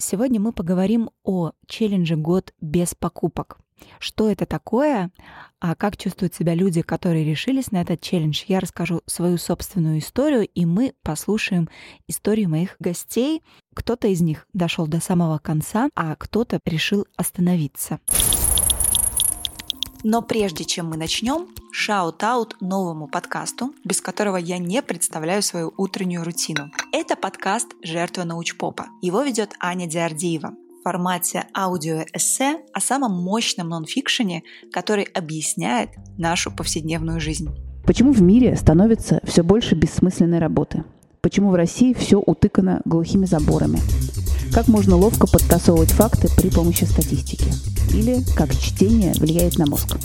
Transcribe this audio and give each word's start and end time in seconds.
Сегодня 0.00 0.40
мы 0.40 0.52
поговорим 0.52 1.10
о 1.24 1.52
челлендже 1.66 2.16
«Год 2.16 2.54
без 2.58 2.94
покупок». 2.94 3.58
Что 3.98 4.30
это 4.30 4.46
такое, 4.46 5.10
а 5.58 5.74
как 5.74 5.98
чувствуют 5.98 6.34
себя 6.34 6.54
люди, 6.54 6.80
которые 6.80 7.22
решились 7.22 7.70
на 7.70 7.82
этот 7.82 8.00
челлендж. 8.00 8.44
Я 8.46 8.60
расскажу 8.60 9.02
свою 9.04 9.36
собственную 9.36 9.98
историю, 9.98 10.46
и 10.46 10.64
мы 10.64 10.94
послушаем 11.02 11.68
историю 12.08 12.48
моих 12.48 12.76
гостей. 12.78 13.42
Кто-то 13.74 14.08
из 14.08 14.22
них 14.22 14.46
дошел 14.54 14.86
до 14.86 15.00
самого 15.00 15.38
конца, 15.38 15.90
а 15.94 16.16
кто-то 16.16 16.60
решил 16.64 17.06
остановиться. 17.16 18.00
Но 20.02 20.22
прежде 20.22 20.64
чем 20.64 20.88
мы 20.88 20.96
начнем, 20.96 21.48
shout-out 21.72 22.56
новому 22.60 23.06
подкасту, 23.06 23.74
без 23.84 24.00
которого 24.00 24.36
я 24.36 24.58
не 24.58 24.80
представляю 24.82 25.42
свою 25.42 25.74
утреннюю 25.76 26.24
рутину. 26.24 26.70
Это 26.92 27.16
подкаст 27.16 27.68
«Жертва 27.82 28.24
научпопа». 28.24 28.86
Его 29.02 29.22
ведет 29.22 29.52
Аня 29.60 29.86
Диардиева 29.86 30.54
в 30.80 30.82
формате 30.82 31.44
аудио-эссе 31.54 32.60
о 32.72 32.80
самом 32.80 33.12
мощном 33.22 33.68
нонфикшене, 33.68 34.42
который 34.72 35.04
объясняет 35.04 35.90
нашу 36.16 36.50
повседневную 36.50 37.20
жизнь. 37.20 37.50
Почему 37.84 38.12
в 38.12 38.22
мире 38.22 38.56
становится 38.56 39.20
все 39.24 39.42
больше 39.42 39.74
бессмысленной 39.74 40.38
работы? 40.38 40.84
Почему 41.20 41.50
в 41.50 41.54
России 41.54 41.92
все 41.92 42.18
утыкано 42.24 42.80
глухими 42.86 43.26
заборами? 43.26 43.80
Как 44.54 44.68
можно 44.68 44.96
ловко 44.96 45.26
подтасовывать 45.26 45.90
факты 45.90 46.28
при 46.36 46.48
помощи 46.48 46.84
статистики? 46.84 47.52
Или 47.92 48.20
как 48.36 48.54
чтение 48.56 49.12
влияет 49.14 49.58
на 49.58 49.66
мозг? 49.66 49.96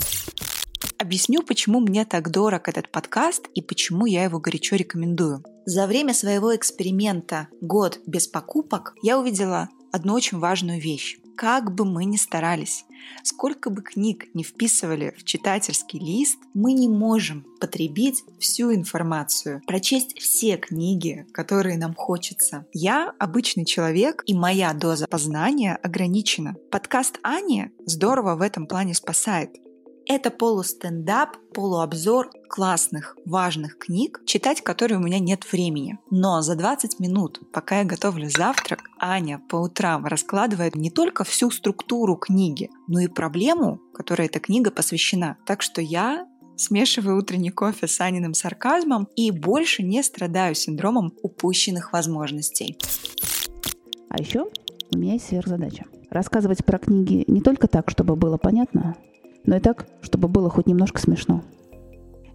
Объясню, 0.98 1.42
почему 1.42 1.78
мне 1.78 2.04
так 2.04 2.30
дорог 2.30 2.68
этот 2.68 2.90
подкаст 2.90 3.46
и 3.54 3.62
почему 3.62 4.06
я 4.06 4.24
его 4.24 4.40
горячо 4.40 4.74
рекомендую. 4.74 5.44
За 5.66 5.86
время 5.86 6.12
своего 6.12 6.54
эксперимента 6.56 7.48
«Год 7.60 8.00
без 8.06 8.26
покупок» 8.26 8.94
я 9.02 9.18
увидела 9.18 9.68
одну 9.92 10.14
очень 10.14 10.38
важную 10.38 10.80
вещь. 10.80 11.18
Как 11.36 11.74
бы 11.74 11.84
мы 11.84 12.06
ни 12.06 12.16
старались, 12.16 12.86
сколько 13.22 13.68
бы 13.68 13.82
книг 13.82 14.24
не 14.32 14.42
вписывали 14.42 15.14
в 15.18 15.24
читательский 15.24 15.98
лист, 15.98 16.38
мы 16.54 16.72
не 16.72 16.88
можем 16.88 17.44
потребить 17.60 18.24
всю 18.40 18.74
информацию, 18.74 19.60
прочесть 19.66 20.18
все 20.18 20.56
книги, 20.56 21.26
которые 21.32 21.76
нам 21.76 21.94
хочется. 21.94 22.64
Я 22.72 23.12
обычный 23.18 23.66
человек, 23.66 24.22
и 24.24 24.32
моя 24.32 24.72
доза 24.72 25.06
познания 25.06 25.76
ограничена. 25.76 26.56
Подкаст 26.70 27.18
Ани 27.22 27.66
здорово 27.84 28.36
в 28.36 28.40
этом 28.40 28.66
плане 28.66 28.94
спасает. 28.94 29.50
Это 30.08 30.30
полустендап, 30.30 31.36
полуобзор 31.52 32.30
классных, 32.48 33.16
важных 33.24 33.76
книг, 33.76 34.20
читать 34.24 34.60
которые 34.60 34.98
у 34.98 35.02
меня 35.02 35.18
нет 35.18 35.50
времени. 35.50 35.98
Но 36.12 36.42
за 36.42 36.54
20 36.54 37.00
минут, 37.00 37.40
пока 37.52 37.80
я 37.80 37.84
готовлю 37.84 38.30
завтрак, 38.30 38.84
Аня 39.00 39.42
по 39.48 39.56
утрам 39.56 40.06
раскладывает 40.06 40.76
не 40.76 40.90
только 40.90 41.24
всю 41.24 41.50
структуру 41.50 42.14
книги, 42.14 42.70
но 42.86 43.00
и 43.00 43.08
проблему, 43.08 43.80
которой 43.92 44.28
эта 44.28 44.38
книга 44.38 44.70
посвящена. 44.70 45.38
Так 45.44 45.60
что 45.60 45.80
я 45.80 46.28
смешиваю 46.56 47.18
утренний 47.18 47.50
кофе 47.50 47.88
с 47.88 48.00
Аниным 48.00 48.32
сарказмом 48.32 49.08
и 49.16 49.32
больше 49.32 49.82
не 49.82 50.04
страдаю 50.04 50.54
синдромом 50.54 51.14
упущенных 51.20 51.92
возможностей. 51.92 52.78
А 54.08 54.20
еще 54.20 54.46
у 54.94 54.98
меня 54.98 55.14
есть 55.14 55.26
сверхзадача. 55.26 55.84
Рассказывать 56.10 56.64
про 56.64 56.78
книги 56.78 57.24
не 57.26 57.40
только 57.40 57.66
так, 57.66 57.90
чтобы 57.90 58.14
было 58.14 58.36
понятно, 58.36 58.96
но 59.46 59.56
и 59.56 59.60
так, 59.60 59.86
чтобы 60.02 60.28
было 60.28 60.50
хоть 60.50 60.66
немножко 60.66 61.00
смешно. 61.00 61.42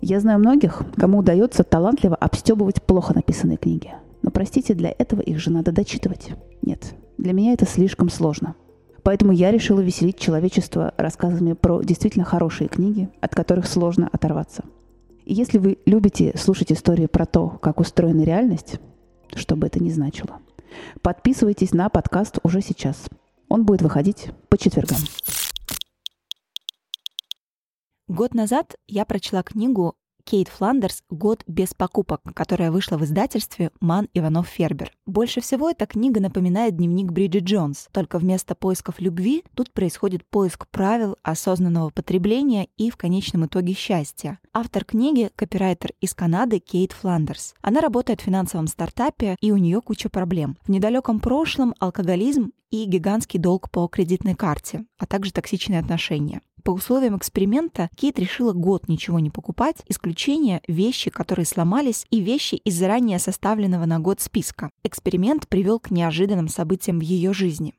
Я 0.01 0.19
знаю 0.19 0.39
многих, 0.39 0.81
кому 0.95 1.19
удается 1.19 1.63
талантливо 1.63 2.15
обстебывать 2.15 2.81
плохо 2.81 3.13
написанные 3.13 3.57
книги. 3.57 3.91
Но, 4.23 4.31
простите, 4.31 4.73
для 4.73 4.93
этого 4.97 5.21
их 5.21 5.39
же 5.39 5.51
надо 5.51 5.71
дочитывать. 5.71 6.31
Нет, 6.61 6.95
для 7.17 7.33
меня 7.33 7.53
это 7.53 7.65
слишком 7.65 8.09
сложно. 8.09 8.55
Поэтому 9.03 9.31
я 9.31 9.51
решила 9.51 9.79
веселить 9.79 10.17
человечество 10.17 10.93
рассказами 10.97 11.53
про 11.53 11.81
действительно 11.81 12.25
хорошие 12.25 12.67
книги, 12.67 13.09
от 13.19 13.35
которых 13.35 13.67
сложно 13.67 14.09
оторваться. 14.11 14.63
И 15.25 15.33
если 15.33 15.57
вы 15.57 15.77
любите 15.85 16.33
слушать 16.38 16.71
истории 16.71 17.07
про 17.07 17.25
то, 17.25 17.50
как 17.50 17.79
устроена 17.79 18.23
реальность, 18.23 18.79
что 19.33 19.55
бы 19.55 19.67
это 19.67 19.81
ни 19.83 19.89
значило, 19.89 20.39
подписывайтесь 21.01 21.73
на 21.73 21.89
подкаст 21.89 22.39
уже 22.44 22.61
сейчас. 22.61 23.05
Он 23.50 23.66
будет 23.66 23.81
выходить 23.81 24.29
по 24.50 24.57
четвергам. 24.57 24.97
Год 28.11 28.33
назад 28.33 28.75
я 28.89 29.05
прочла 29.05 29.41
книгу 29.41 29.95
Кейт 30.25 30.49
Фландерс 30.49 31.01
«Год 31.09 31.45
без 31.47 31.73
покупок», 31.73 32.19
которая 32.35 32.69
вышла 32.69 32.97
в 32.97 33.05
издательстве 33.05 33.72
«Ман 33.79 34.09
Иванов 34.13 34.47
Фербер». 34.47 34.91
Больше 35.05 35.39
всего 35.39 35.69
эта 35.69 35.85
книга 35.85 36.19
напоминает 36.19 36.75
дневник 36.75 37.09
Бриджит 37.09 37.45
Джонс, 37.45 37.88
только 37.94 38.19
вместо 38.19 38.53
поисков 38.53 39.00
любви 39.00 39.45
тут 39.55 39.71
происходит 39.71 40.25
поиск 40.25 40.67
правил 40.71 41.16
осознанного 41.23 41.89
потребления 41.89 42.67
и 42.75 42.89
в 42.89 42.97
конечном 42.97 43.45
итоге 43.45 43.73
счастья. 43.73 44.39
Автор 44.51 44.83
книги— 44.83 45.31
копирайтер 45.38 45.94
из 46.01 46.13
Канады 46.13 46.59
Кейт 46.59 46.91
Фландерс. 46.91 47.55
Она 47.61 47.79
работает 47.79 48.19
в 48.19 48.25
финансовом 48.25 48.67
стартапе, 48.67 49.38
и 49.39 49.53
у 49.53 49.57
нее 49.57 49.79
куча 49.79 50.09
проблем. 50.09 50.57
В 50.63 50.69
недалеком 50.69 51.21
прошлом 51.21 51.73
алкоголизм 51.79 52.51
и 52.71 52.85
гигантский 52.85 53.39
долг 53.39 53.69
по 53.69 53.88
кредитной 53.88 54.33
карте, 54.33 54.85
а 54.97 55.05
также 55.05 55.31
токсичные 55.31 55.79
отношения. 55.79 56.41
По 56.63 56.72
условиям 56.72 57.17
эксперимента 57.17 57.89
Кейт 57.95 58.19
решила 58.19 58.53
год 58.53 58.88
ничего 58.88 59.19
не 59.19 59.29
покупать, 59.29 59.77
исключение 59.88 60.61
вещи, 60.67 61.09
которые 61.09 61.45
сломались, 61.45 62.05
и 62.11 62.19
вещи 62.19 62.55
из 62.55 62.75
заранее 62.75 63.19
составленного 63.19 63.85
на 63.85 63.99
год 63.99 64.22
списка. 64.22 64.69
Эксперимент 64.83 65.47
привел 65.47 65.79
к 65.79 65.89
неожиданным 65.89 66.47
событиям 66.47 67.00
в 67.00 67.03
ее 67.03 67.33
жизни. 67.33 67.73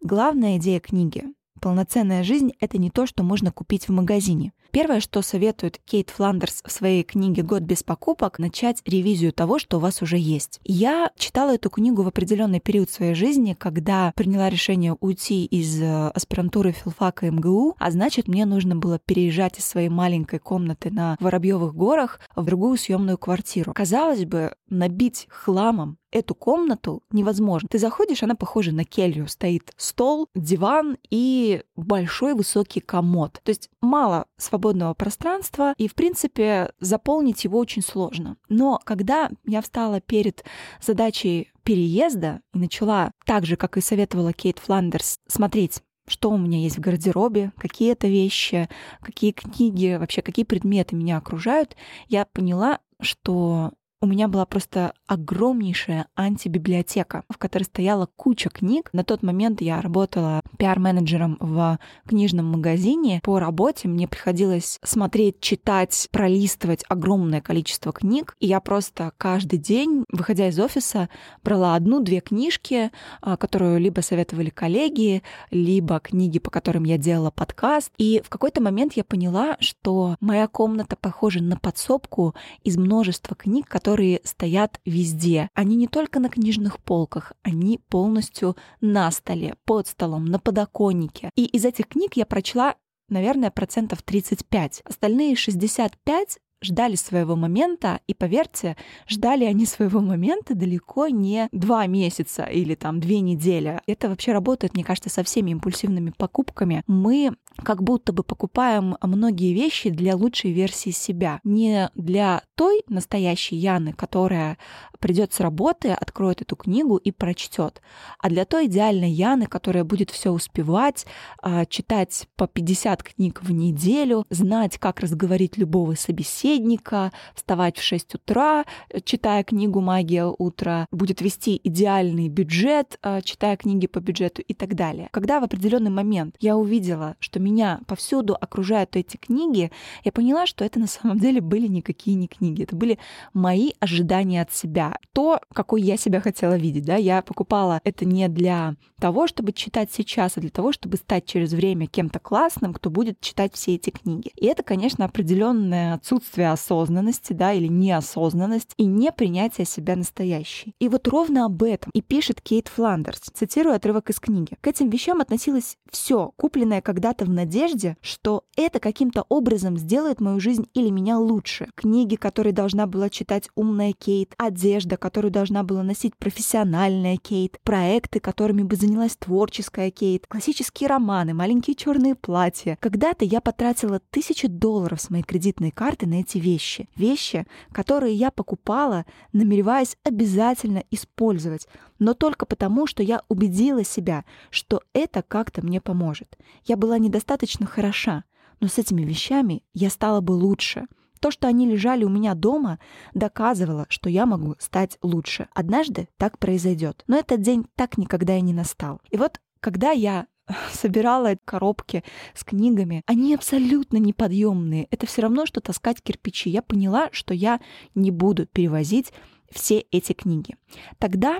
Главная 0.00 0.56
идея 0.56 0.80
книги 0.80 1.24
Полноценная 1.60 2.22
жизнь— 2.22 2.52
это 2.60 2.78
не 2.78 2.90
то, 2.90 3.06
что 3.06 3.22
можно 3.22 3.52
купить 3.52 3.88
в 3.88 3.92
магазине. 3.92 4.52
Первое, 4.74 4.98
что 4.98 5.22
советует 5.22 5.78
Кейт 5.84 6.10
Фландерс 6.10 6.60
в 6.66 6.72
своей 6.72 7.04
книге 7.04 7.42
«Год 7.42 7.62
без 7.62 7.84
покупок», 7.84 8.40
начать 8.40 8.82
ревизию 8.84 9.32
того, 9.32 9.60
что 9.60 9.76
у 9.76 9.80
вас 9.80 10.02
уже 10.02 10.18
есть. 10.18 10.58
Я 10.64 11.12
читала 11.16 11.54
эту 11.54 11.70
книгу 11.70 12.02
в 12.02 12.08
определенный 12.08 12.58
период 12.58 12.90
своей 12.90 13.14
жизни, 13.14 13.56
когда 13.56 14.12
приняла 14.16 14.50
решение 14.50 14.96
уйти 14.98 15.44
из 15.44 15.80
э, 15.80 16.08
аспирантуры 16.08 16.72
филфака 16.72 17.30
МГУ, 17.30 17.76
а 17.78 17.90
значит, 17.92 18.26
мне 18.26 18.46
нужно 18.46 18.74
было 18.74 18.98
переезжать 18.98 19.60
из 19.60 19.64
своей 19.64 19.88
маленькой 19.88 20.40
комнаты 20.40 20.90
на 20.90 21.16
Воробьевых 21.20 21.72
горах 21.72 22.18
в 22.34 22.44
другую 22.44 22.76
съемную 22.76 23.16
квартиру. 23.16 23.72
Казалось 23.74 24.24
бы, 24.24 24.54
набить 24.68 25.28
хламом 25.30 25.98
эту 26.14 26.34
комнату 26.34 27.02
невозможно. 27.10 27.68
Ты 27.68 27.78
заходишь, 27.78 28.22
она 28.22 28.36
похожа 28.36 28.72
на 28.72 28.84
келью. 28.84 29.28
Стоит 29.28 29.72
стол, 29.76 30.28
диван 30.34 30.96
и 31.10 31.62
большой 31.74 32.34
высокий 32.34 32.80
комод. 32.80 33.40
То 33.42 33.50
есть 33.50 33.68
мало 33.82 34.26
свободного 34.36 34.94
пространства, 34.94 35.74
и, 35.76 35.88
в 35.88 35.94
принципе, 35.94 36.72
заполнить 36.78 37.42
его 37.44 37.58
очень 37.58 37.82
сложно. 37.82 38.36
Но 38.48 38.80
когда 38.84 39.30
я 39.44 39.60
встала 39.60 40.00
перед 40.00 40.44
задачей 40.80 41.50
переезда 41.64 42.40
и 42.54 42.58
начала, 42.58 43.10
так 43.26 43.44
же, 43.44 43.56
как 43.56 43.76
и 43.76 43.80
советовала 43.80 44.32
Кейт 44.32 44.60
Фландерс, 44.60 45.18
смотреть 45.26 45.82
что 46.06 46.30
у 46.30 46.36
меня 46.36 46.58
есть 46.58 46.76
в 46.76 46.82
гардеробе, 46.82 47.52
какие 47.56 47.92
это 47.92 48.08
вещи, 48.08 48.68
какие 49.00 49.32
книги, 49.32 49.96
вообще 49.98 50.20
какие 50.20 50.44
предметы 50.44 50.94
меня 50.94 51.16
окружают, 51.16 51.76
я 52.08 52.26
поняла, 52.26 52.80
что 53.00 53.72
у 54.00 54.06
меня 54.06 54.28
была 54.28 54.44
просто 54.44 54.92
огромнейшая 55.06 56.08
антибиблиотека, 56.14 57.24
в 57.30 57.38
которой 57.38 57.62
стояла 57.62 58.06
куча 58.16 58.50
книг. 58.50 58.90
На 58.92 59.02
тот 59.02 59.22
момент 59.22 59.62
я 59.62 59.80
работала 59.80 60.42
пиар-менеджером 60.58 61.38
в 61.40 61.78
книжном 62.06 62.46
магазине. 62.46 63.20
По 63.22 63.38
работе 63.38 63.88
мне 63.88 64.06
приходилось 64.06 64.78
смотреть, 64.82 65.40
читать, 65.40 66.08
пролистывать 66.12 66.84
огромное 66.88 67.40
количество 67.40 67.92
книг. 67.92 68.36
И 68.40 68.46
я 68.46 68.60
просто 68.60 69.12
каждый 69.16 69.58
день, 69.58 70.04
выходя 70.10 70.48
из 70.48 70.58
офиса, 70.58 71.08
брала 71.42 71.74
одну-две 71.74 72.20
книжки, 72.20 72.90
а, 73.22 73.36
которые 73.36 73.78
либо 73.78 74.00
советовали 74.00 74.50
коллеги, 74.50 75.22
либо 75.50 75.98
книги, 76.00 76.38
по 76.38 76.50
которым 76.50 76.84
я 76.84 76.98
делала 76.98 77.30
подкаст. 77.30 77.90
И 77.96 78.20
в 78.24 78.28
какой-то 78.28 78.62
момент 78.62 78.94
я 78.94 79.04
поняла, 79.04 79.56
что 79.60 80.16
моя 80.20 80.46
комната 80.46 80.96
похожа 80.96 81.42
на 81.42 81.56
подсобку 81.56 82.34
из 82.62 82.76
множества 82.76 83.34
книг, 83.34 83.68
которые 83.68 83.93
которые 83.94 84.20
стоят 84.24 84.80
везде. 84.84 85.48
Они 85.54 85.76
не 85.76 85.86
только 85.86 86.18
на 86.18 86.28
книжных 86.28 86.80
полках, 86.80 87.32
они 87.44 87.78
полностью 87.78 88.56
на 88.80 89.08
столе, 89.12 89.54
под 89.64 89.86
столом, 89.86 90.24
на 90.24 90.40
подоконнике. 90.40 91.30
И 91.36 91.44
из 91.44 91.64
этих 91.64 91.86
книг 91.86 92.16
я 92.16 92.26
прочла 92.26 92.74
наверное, 93.08 93.52
процентов 93.52 94.02
35. 94.02 94.82
Остальные 94.84 95.36
65 95.36 96.38
ждали 96.64 96.96
своего 96.96 97.36
момента, 97.36 98.00
и 98.08 98.14
поверьте, 98.14 98.76
ждали 99.06 99.44
они 99.44 99.66
своего 99.66 100.00
момента 100.00 100.54
далеко 100.54 101.08
не 101.08 101.48
два 101.52 101.86
месяца 101.86 102.44
или 102.44 102.74
там 102.74 102.98
две 102.98 103.20
недели. 103.20 103.80
Это 103.86 104.08
вообще 104.08 104.32
работает, 104.32 104.74
мне 104.74 104.82
кажется, 104.82 105.10
со 105.10 105.22
всеми 105.22 105.52
импульсивными 105.52 106.12
покупками. 106.16 106.82
Мы 106.86 107.36
как 107.62 107.82
будто 107.82 108.12
бы 108.12 108.22
покупаем 108.22 108.96
многие 109.02 109.52
вещи 109.52 109.90
для 109.90 110.16
лучшей 110.16 110.52
версии 110.52 110.90
себя, 110.90 111.40
не 111.44 111.90
для 111.94 112.42
той 112.54 112.82
настоящей 112.88 113.56
Яны, 113.56 113.92
которая 113.92 114.58
придет 114.98 115.32
с 115.34 115.40
работы, 115.40 115.90
откроет 115.90 116.40
эту 116.40 116.56
книгу 116.56 116.96
и 116.96 117.10
прочтет, 117.10 117.82
а 118.18 118.30
для 118.30 118.44
той 118.44 118.66
идеальной 118.66 119.10
Яны, 119.10 119.46
которая 119.46 119.84
будет 119.84 120.10
все 120.10 120.30
успевать, 120.30 121.06
а, 121.42 121.66
читать 121.66 122.26
по 122.36 122.46
50 122.46 123.02
книг 123.02 123.42
в 123.42 123.52
неделю, 123.52 124.24
знать, 124.30 124.78
как 124.78 125.00
разговорить 125.00 125.58
любого 125.58 125.94
собеседника, 125.94 127.12
вставать 127.34 127.76
в 127.76 127.82
6 127.82 128.14
утра, 128.14 128.64
читая 129.04 129.44
книгу 129.44 129.80
«Магия 129.80 130.24
утра», 130.24 130.86
будет 130.90 131.20
вести 131.20 131.60
идеальный 131.62 132.28
бюджет, 132.28 132.98
а, 133.02 133.20
читая 133.20 133.56
книги 133.56 133.86
по 133.86 134.00
бюджету 134.00 134.42
и 134.42 134.54
так 134.54 134.74
далее. 134.74 135.08
Когда 135.10 135.40
в 135.40 135.44
определенный 135.44 135.90
момент 135.90 136.36
я 136.40 136.56
увидела, 136.56 137.16
что 137.18 137.40
меня 137.44 137.80
повсюду 137.86 138.36
окружают 138.40 138.96
эти 138.96 139.16
книги, 139.16 139.70
я 140.02 140.12
поняла, 140.12 140.46
что 140.46 140.64
это 140.64 140.80
на 140.80 140.86
самом 140.86 141.18
деле 141.18 141.40
были 141.40 141.66
никакие 141.66 142.16
не 142.16 142.28
книги, 142.28 142.64
это 142.64 142.74
были 142.74 142.98
мои 143.32 143.72
ожидания 143.80 144.42
от 144.42 144.52
себя, 144.52 144.96
то, 145.12 145.40
какой 145.52 145.82
я 145.82 145.96
себя 145.96 146.20
хотела 146.20 146.56
видеть, 146.56 146.84
да, 146.84 146.96
я 146.96 147.22
покупала 147.22 147.80
это 147.84 148.04
не 148.04 148.28
для 148.28 148.76
того, 148.98 149.26
чтобы 149.26 149.52
читать 149.52 149.90
сейчас, 149.92 150.36
а 150.36 150.40
для 150.40 150.50
того, 150.50 150.72
чтобы 150.72 150.96
стать 150.96 151.26
через 151.26 151.52
время 151.52 151.86
кем-то 151.86 152.18
классным, 152.18 152.72
кто 152.72 152.90
будет 152.90 153.20
читать 153.20 153.54
все 153.54 153.74
эти 153.74 153.90
книги. 153.90 154.30
И 154.36 154.46
это, 154.46 154.62
конечно, 154.62 155.04
определенное 155.04 155.94
отсутствие 155.94 156.50
осознанности, 156.50 157.32
да, 157.32 157.52
или 157.52 157.66
неосознанность 157.66 158.72
и 158.76 158.84
не 158.86 159.12
принятие 159.12 159.66
себя 159.66 159.96
настоящей. 159.96 160.74
И 160.78 160.88
вот 160.88 161.06
ровно 161.08 161.44
об 161.44 161.62
этом 161.62 161.90
и 161.92 162.00
пишет 162.00 162.40
Кейт 162.40 162.68
Фландерс, 162.68 163.20
цитирую 163.32 163.74
отрывок 163.74 164.10
из 164.10 164.20
книги. 164.20 164.56
К 164.60 164.68
этим 164.68 164.88
вещам 164.88 165.20
относилось 165.20 165.76
все, 165.90 166.32
купленное 166.36 166.80
когда-то 166.80 167.24
в 167.24 167.30
надежде, 167.34 167.96
что 168.00 168.44
это 168.56 168.80
каким-то 168.80 169.24
образом 169.28 169.76
сделает 169.76 170.20
мою 170.20 170.40
жизнь 170.40 170.66
или 170.74 170.90
меня 170.90 171.18
лучше. 171.18 171.68
Книги, 171.74 172.16
которые 172.16 172.52
должна 172.52 172.86
была 172.86 173.10
читать 173.10 173.48
умная 173.54 173.92
Кейт, 173.92 174.34
одежда, 174.38 174.96
которую 174.96 175.30
должна 175.30 175.62
была 175.62 175.82
носить 175.82 176.16
профессиональная 176.16 177.16
Кейт, 177.16 177.58
проекты, 177.62 178.20
которыми 178.20 178.62
бы 178.62 178.76
занялась 178.76 179.16
творческая 179.16 179.90
Кейт, 179.90 180.26
классические 180.26 180.88
романы, 180.88 181.34
маленькие 181.34 181.76
черные 181.76 182.14
платья. 182.14 182.78
Когда-то 182.80 183.24
я 183.24 183.40
потратила 183.40 184.00
тысячи 184.10 184.48
долларов 184.48 185.00
с 185.00 185.10
моей 185.10 185.24
кредитной 185.24 185.70
карты 185.70 186.06
на 186.06 186.20
эти 186.20 186.38
вещи. 186.38 186.88
Вещи, 186.96 187.46
которые 187.72 188.14
я 188.14 188.30
покупала, 188.30 189.04
намереваясь 189.32 189.96
обязательно 190.04 190.84
использовать, 190.90 191.66
но 191.98 192.14
только 192.14 192.46
потому, 192.46 192.86
что 192.86 193.02
я 193.02 193.22
убедила 193.28 193.84
себя, 193.84 194.24
что 194.50 194.82
это 194.92 195.22
как-то 195.22 195.64
мне 195.64 195.80
поможет. 195.80 196.36
Я 196.64 196.76
была 196.76 196.98
недостаточно 196.98 197.66
хороша, 197.66 198.24
но 198.60 198.68
с 198.68 198.78
этими 198.78 199.02
вещами 199.02 199.62
я 199.72 199.90
стала 199.90 200.20
бы 200.20 200.32
лучше. 200.32 200.86
То, 201.20 201.30
что 201.30 201.48
они 201.48 201.66
лежали 201.66 202.04
у 202.04 202.10
меня 202.10 202.34
дома, 202.34 202.78
доказывало, 203.14 203.86
что 203.88 204.10
я 204.10 204.26
могу 204.26 204.56
стать 204.58 204.98
лучше. 205.00 205.48
Однажды 205.54 206.08
так 206.18 206.38
произойдет. 206.38 207.02
Но 207.06 207.16
этот 207.16 207.40
день 207.40 207.66
так 207.76 207.96
никогда 207.96 208.36
и 208.36 208.42
не 208.42 208.52
настал. 208.52 209.00
И 209.10 209.16
вот 209.16 209.40
когда 209.60 209.90
я 209.92 210.26
собирала 210.72 211.36
коробки 211.44 212.04
с 212.34 212.44
книгами, 212.44 213.02
они 213.06 213.34
абсолютно 213.34 213.96
неподъемные. 213.96 214.86
Это 214.90 215.06
все 215.06 215.22
равно, 215.22 215.46
что 215.46 215.60
таскать 215.60 216.02
кирпичи. 216.02 216.50
Я 216.50 216.60
поняла, 216.60 217.08
что 217.12 217.32
я 217.32 217.60
не 217.94 218.10
буду 218.10 218.46
перевозить 218.46 219.12
все 219.50 219.78
эти 219.90 220.12
книги. 220.12 220.56
Тогда 220.98 221.38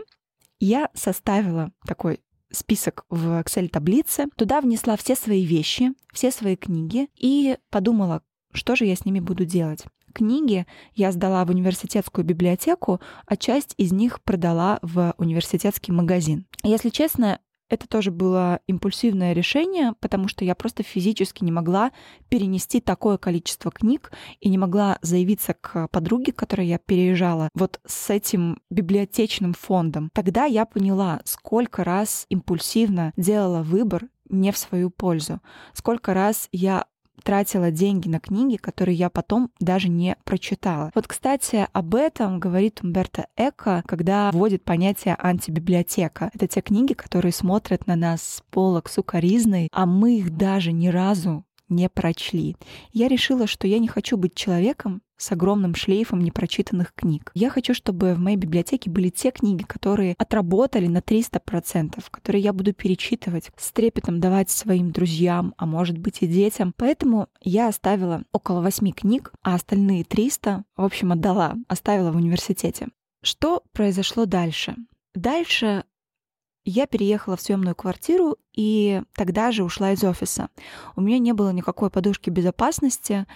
я 0.64 0.88
составила 0.94 1.70
такой 1.86 2.20
список 2.50 3.04
в 3.10 3.40
Excel-таблице, 3.40 4.26
туда 4.36 4.60
внесла 4.60 4.96
все 4.96 5.14
свои 5.14 5.44
вещи, 5.44 5.92
все 6.12 6.30
свои 6.30 6.56
книги 6.56 7.08
и 7.16 7.58
подумала, 7.70 8.22
что 8.52 8.76
же 8.76 8.84
я 8.86 8.96
с 8.96 9.04
ними 9.04 9.20
буду 9.20 9.44
делать. 9.44 9.84
Книги 10.14 10.64
я 10.94 11.10
сдала 11.10 11.44
в 11.44 11.50
университетскую 11.50 12.24
библиотеку, 12.24 13.00
а 13.26 13.36
часть 13.36 13.74
из 13.76 13.92
них 13.92 14.22
продала 14.22 14.78
в 14.80 15.12
университетский 15.18 15.90
магазин. 15.90 16.46
Если 16.62 16.90
честно, 16.90 17.40
это 17.68 17.88
тоже 17.88 18.10
было 18.10 18.60
импульсивное 18.66 19.32
решение, 19.32 19.94
потому 20.00 20.28
что 20.28 20.44
я 20.44 20.54
просто 20.54 20.82
физически 20.82 21.44
не 21.44 21.52
могла 21.52 21.92
перенести 22.28 22.80
такое 22.80 23.18
количество 23.18 23.70
книг 23.70 24.12
и 24.40 24.48
не 24.48 24.58
могла 24.58 24.98
заявиться 25.02 25.54
к 25.54 25.88
подруге, 25.88 26.32
к 26.32 26.36
которой 26.36 26.66
я 26.66 26.78
переезжала, 26.78 27.48
вот 27.54 27.80
с 27.86 28.10
этим 28.10 28.60
библиотечным 28.70 29.54
фондом. 29.54 30.10
Тогда 30.12 30.44
я 30.44 30.66
поняла, 30.66 31.20
сколько 31.24 31.84
раз 31.84 32.26
импульсивно 32.28 33.12
делала 33.16 33.62
выбор 33.62 34.08
не 34.28 34.52
в 34.52 34.58
свою 34.58 34.90
пользу. 34.90 35.40
Сколько 35.72 36.14
раз 36.14 36.48
я 36.52 36.86
тратила 37.24 37.70
деньги 37.70 38.08
на 38.08 38.20
книги, 38.20 38.56
которые 38.56 38.96
я 38.96 39.10
потом 39.10 39.50
даже 39.58 39.88
не 39.88 40.16
прочитала. 40.24 40.92
Вот, 40.94 41.08
кстати, 41.08 41.66
об 41.72 41.94
этом 41.94 42.38
говорит 42.38 42.80
Умберто 42.82 43.26
Эко, 43.36 43.82
когда 43.86 44.30
вводит 44.30 44.62
понятие 44.62 45.16
антибиблиотека. 45.18 46.30
Это 46.34 46.46
те 46.46 46.60
книги, 46.60 46.92
которые 46.92 47.32
смотрят 47.32 47.86
на 47.86 47.96
нас 47.96 48.22
с 48.22 48.42
полок 48.50 48.88
сукоризной, 48.88 49.68
а 49.72 49.86
мы 49.86 50.18
их 50.18 50.36
даже 50.36 50.70
ни 50.70 50.88
разу 50.88 51.44
не 51.74 51.88
прочли. 51.88 52.56
Я 52.92 53.08
решила, 53.08 53.46
что 53.46 53.66
я 53.66 53.78
не 53.78 53.88
хочу 53.88 54.16
быть 54.16 54.34
человеком, 54.34 55.02
с 55.16 55.32
огромным 55.32 55.74
шлейфом 55.74 56.20
непрочитанных 56.20 56.92
книг. 56.94 57.30
Я 57.34 57.50
хочу, 57.50 57.74
чтобы 57.74 58.14
в 58.14 58.18
моей 58.18 58.36
библиотеке 58.36 58.90
были 58.90 59.10
те 59.10 59.30
книги, 59.30 59.62
которые 59.62 60.14
отработали 60.18 60.86
на 60.86 60.98
300%, 60.98 62.02
которые 62.10 62.42
я 62.42 62.52
буду 62.52 62.72
перечитывать, 62.72 63.50
с 63.56 63.72
трепетом 63.72 64.20
давать 64.20 64.50
своим 64.50 64.90
друзьям, 64.90 65.54
а 65.56 65.66
может 65.66 65.98
быть 65.98 66.22
и 66.22 66.26
детям. 66.26 66.74
Поэтому 66.76 67.28
я 67.40 67.68
оставила 67.68 68.24
около 68.32 68.60
8 68.60 68.92
книг, 68.92 69.32
а 69.42 69.54
остальные 69.54 70.04
300, 70.04 70.64
в 70.76 70.84
общем, 70.84 71.12
отдала, 71.12 71.54
оставила 71.68 72.10
в 72.10 72.16
университете. 72.16 72.88
Что 73.22 73.62
произошло 73.72 74.26
дальше? 74.26 74.76
Дальше 75.14 75.84
я 76.64 76.86
переехала 76.86 77.36
в 77.36 77.40
съемную 77.40 77.74
квартиру 77.74 78.36
и 78.54 79.02
тогда 79.14 79.50
же 79.52 79.64
ушла 79.64 79.92
из 79.92 80.04
офиса. 80.04 80.48
У 80.96 81.00
меня 81.00 81.18
не 81.18 81.32
было 81.32 81.50
никакой 81.50 81.90
подушки 81.90 82.30
безопасности, 82.30 83.26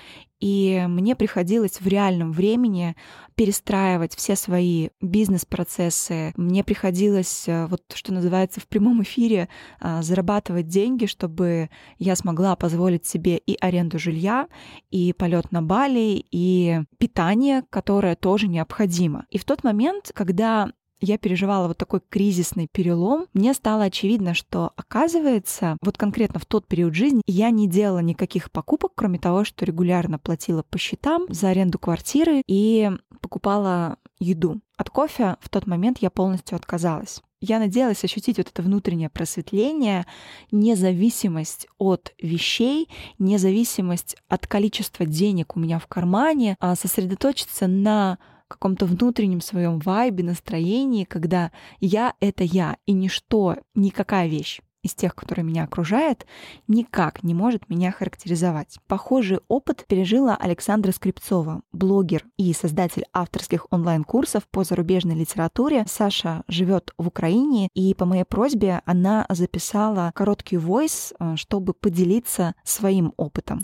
и 0.40 0.84
мне 0.88 1.16
приходилось 1.16 1.80
в 1.80 1.86
реальном 1.88 2.30
времени 2.32 2.94
перестраивать 3.34 4.14
все 4.14 4.36
свои 4.36 4.90
бизнес-процессы. 5.00 6.32
Мне 6.36 6.62
приходилось, 6.62 7.48
э, 7.48 7.66
вот 7.66 7.82
что 7.92 8.14
называется, 8.14 8.60
в 8.60 8.68
прямом 8.68 9.02
эфире 9.02 9.48
а, 9.80 10.02
зарабатывать 10.02 10.68
деньги, 10.68 11.06
чтобы 11.06 11.70
я 11.98 12.14
смогла 12.14 12.54
позволить 12.54 13.04
себе 13.04 13.36
и 13.38 13.56
аренду 13.60 13.98
жилья, 13.98 14.46
и 14.90 15.12
полет 15.12 15.50
на 15.50 15.60
Бали, 15.60 16.24
и 16.30 16.82
питание, 16.98 17.64
которое 17.68 18.14
тоже 18.14 18.46
необходимо. 18.46 19.26
И 19.30 19.38
в 19.38 19.44
тот 19.44 19.64
момент, 19.64 20.12
когда 20.14 20.70
я 21.00 21.18
переживала 21.18 21.68
вот 21.68 21.78
такой 21.78 22.00
кризисный 22.08 22.68
перелом, 22.70 23.26
мне 23.32 23.54
стало 23.54 23.84
очевидно, 23.84 24.34
что 24.34 24.72
оказывается, 24.76 25.76
вот 25.82 25.96
конкретно 25.96 26.40
в 26.40 26.46
тот 26.46 26.66
период 26.66 26.94
жизни 26.94 27.22
я 27.26 27.50
не 27.50 27.68
делала 27.68 28.00
никаких 28.00 28.50
покупок, 28.50 28.92
кроме 28.94 29.18
того, 29.18 29.44
что 29.44 29.64
регулярно 29.64 30.18
платила 30.18 30.62
по 30.62 30.78
счетам 30.78 31.26
за 31.28 31.48
аренду 31.48 31.78
квартиры 31.78 32.42
и 32.46 32.90
покупала 33.20 33.96
еду. 34.18 34.60
От 34.76 34.90
кофе 34.90 35.36
в 35.40 35.48
тот 35.48 35.66
момент 35.66 35.98
я 36.00 36.10
полностью 36.10 36.56
отказалась. 36.56 37.22
Я 37.40 37.60
надеялась 37.60 38.02
ощутить 38.02 38.38
вот 38.38 38.48
это 38.48 38.62
внутреннее 38.62 39.10
просветление, 39.10 40.06
независимость 40.50 41.68
от 41.78 42.12
вещей, 42.20 42.88
независимость 43.20 44.16
от 44.28 44.48
количества 44.48 45.06
денег 45.06 45.56
у 45.56 45.60
меня 45.60 45.78
в 45.78 45.86
кармане, 45.86 46.56
а 46.58 46.74
сосредоточиться 46.74 47.68
на 47.68 48.18
каком-то 48.48 48.86
внутреннем 48.86 49.40
своем 49.40 49.78
вайбе, 49.78 50.24
настроении, 50.24 51.04
когда 51.04 51.52
я— 51.80 52.14
это 52.20 52.44
я, 52.44 52.76
и 52.86 52.92
ничто, 52.92 53.56
никакая 53.74 54.28
вещь 54.28 54.60
из 54.82 54.94
тех, 54.94 55.14
которые 55.14 55.44
меня 55.44 55.64
окружают, 55.64 56.26
никак 56.66 57.22
не 57.22 57.34
может 57.34 57.68
меня 57.68 57.92
характеризовать. 57.92 58.78
Похожий 58.86 59.40
опыт 59.48 59.84
пережила 59.86 60.36
Александра 60.36 60.92
Скрипцова, 60.92 61.62
блогер 61.72 62.24
и 62.36 62.52
создатель 62.52 63.04
авторских 63.12 63.66
онлайн-курсов 63.70 64.46
по 64.50 64.64
зарубежной 64.64 65.16
литературе. 65.16 65.84
Саша 65.88 66.42
живет 66.48 66.92
в 66.96 67.08
Украине, 67.08 67.68
и 67.74 67.94
по 67.94 68.04
моей 68.04 68.24
просьбе 68.24 68.82
она 68.84 69.26
записала 69.28 70.12
короткий 70.14 70.56
войс, 70.56 71.12
э, 71.18 71.36
чтобы 71.36 71.74
поделиться 71.74 72.54
своим 72.64 73.12
опытом. 73.16 73.60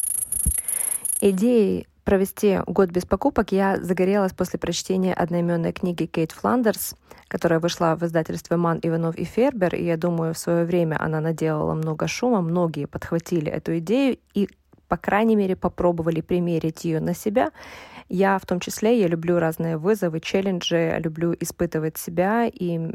Идеей 1.20 1.86
провести 2.04 2.60
год 2.66 2.90
без 2.90 3.04
покупок 3.04 3.52
я 3.52 3.78
загорелась 3.78 4.32
после 4.32 4.58
прочтения 4.58 5.14
одноименной 5.14 5.72
книги 5.72 6.06
Кейт 6.06 6.32
Фландерс, 6.32 6.94
которая 7.28 7.58
вышла 7.58 7.96
в 7.98 8.04
издательстве 8.04 8.56
Ман, 8.56 8.78
Иванов 8.82 9.16
и 9.16 9.24
Фербер, 9.24 9.74
и 9.74 9.84
я 9.84 9.96
думаю, 9.96 10.34
в 10.34 10.38
свое 10.38 10.64
время 10.64 10.96
она 11.00 11.20
наделала 11.20 11.74
много 11.74 12.06
шума, 12.06 12.42
многие 12.42 12.86
подхватили 12.86 13.50
эту 13.50 13.78
идею 13.78 14.18
и, 14.34 14.48
по 14.88 14.96
крайней 14.96 15.36
мере, 15.36 15.56
попробовали 15.56 16.20
примерить 16.20 16.84
ее 16.84 17.00
на 17.00 17.14
себя. 17.14 17.50
Я 18.08 18.38
в 18.38 18.46
том 18.46 18.60
числе, 18.60 19.00
я 19.00 19.08
люблю 19.08 19.38
разные 19.38 19.78
вызовы, 19.78 20.20
челленджи, 20.20 21.00
люблю 21.02 21.34
испытывать 21.40 21.96
себя 21.96 22.46
и 22.46 22.92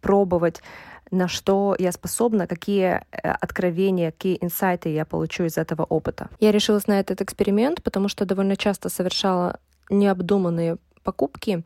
пробовать 0.00 0.62
на 1.10 1.28
что 1.28 1.74
я 1.78 1.92
способна, 1.92 2.46
какие 2.46 3.02
э, 3.10 3.30
откровения, 3.30 4.10
какие 4.10 4.38
инсайты 4.40 4.90
я 4.90 5.04
получу 5.04 5.44
из 5.44 5.56
этого 5.56 5.84
опыта. 5.84 6.28
Я 6.40 6.52
решилась 6.52 6.86
на 6.86 7.00
этот 7.00 7.22
эксперимент, 7.22 7.82
потому 7.82 8.08
что 8.08 8.26
довольно 8.26 8.56
часто 8.56 8.88
совершала 8.88 9.58
необдуманные 9.90 10.76
покупки, 11.02 11.64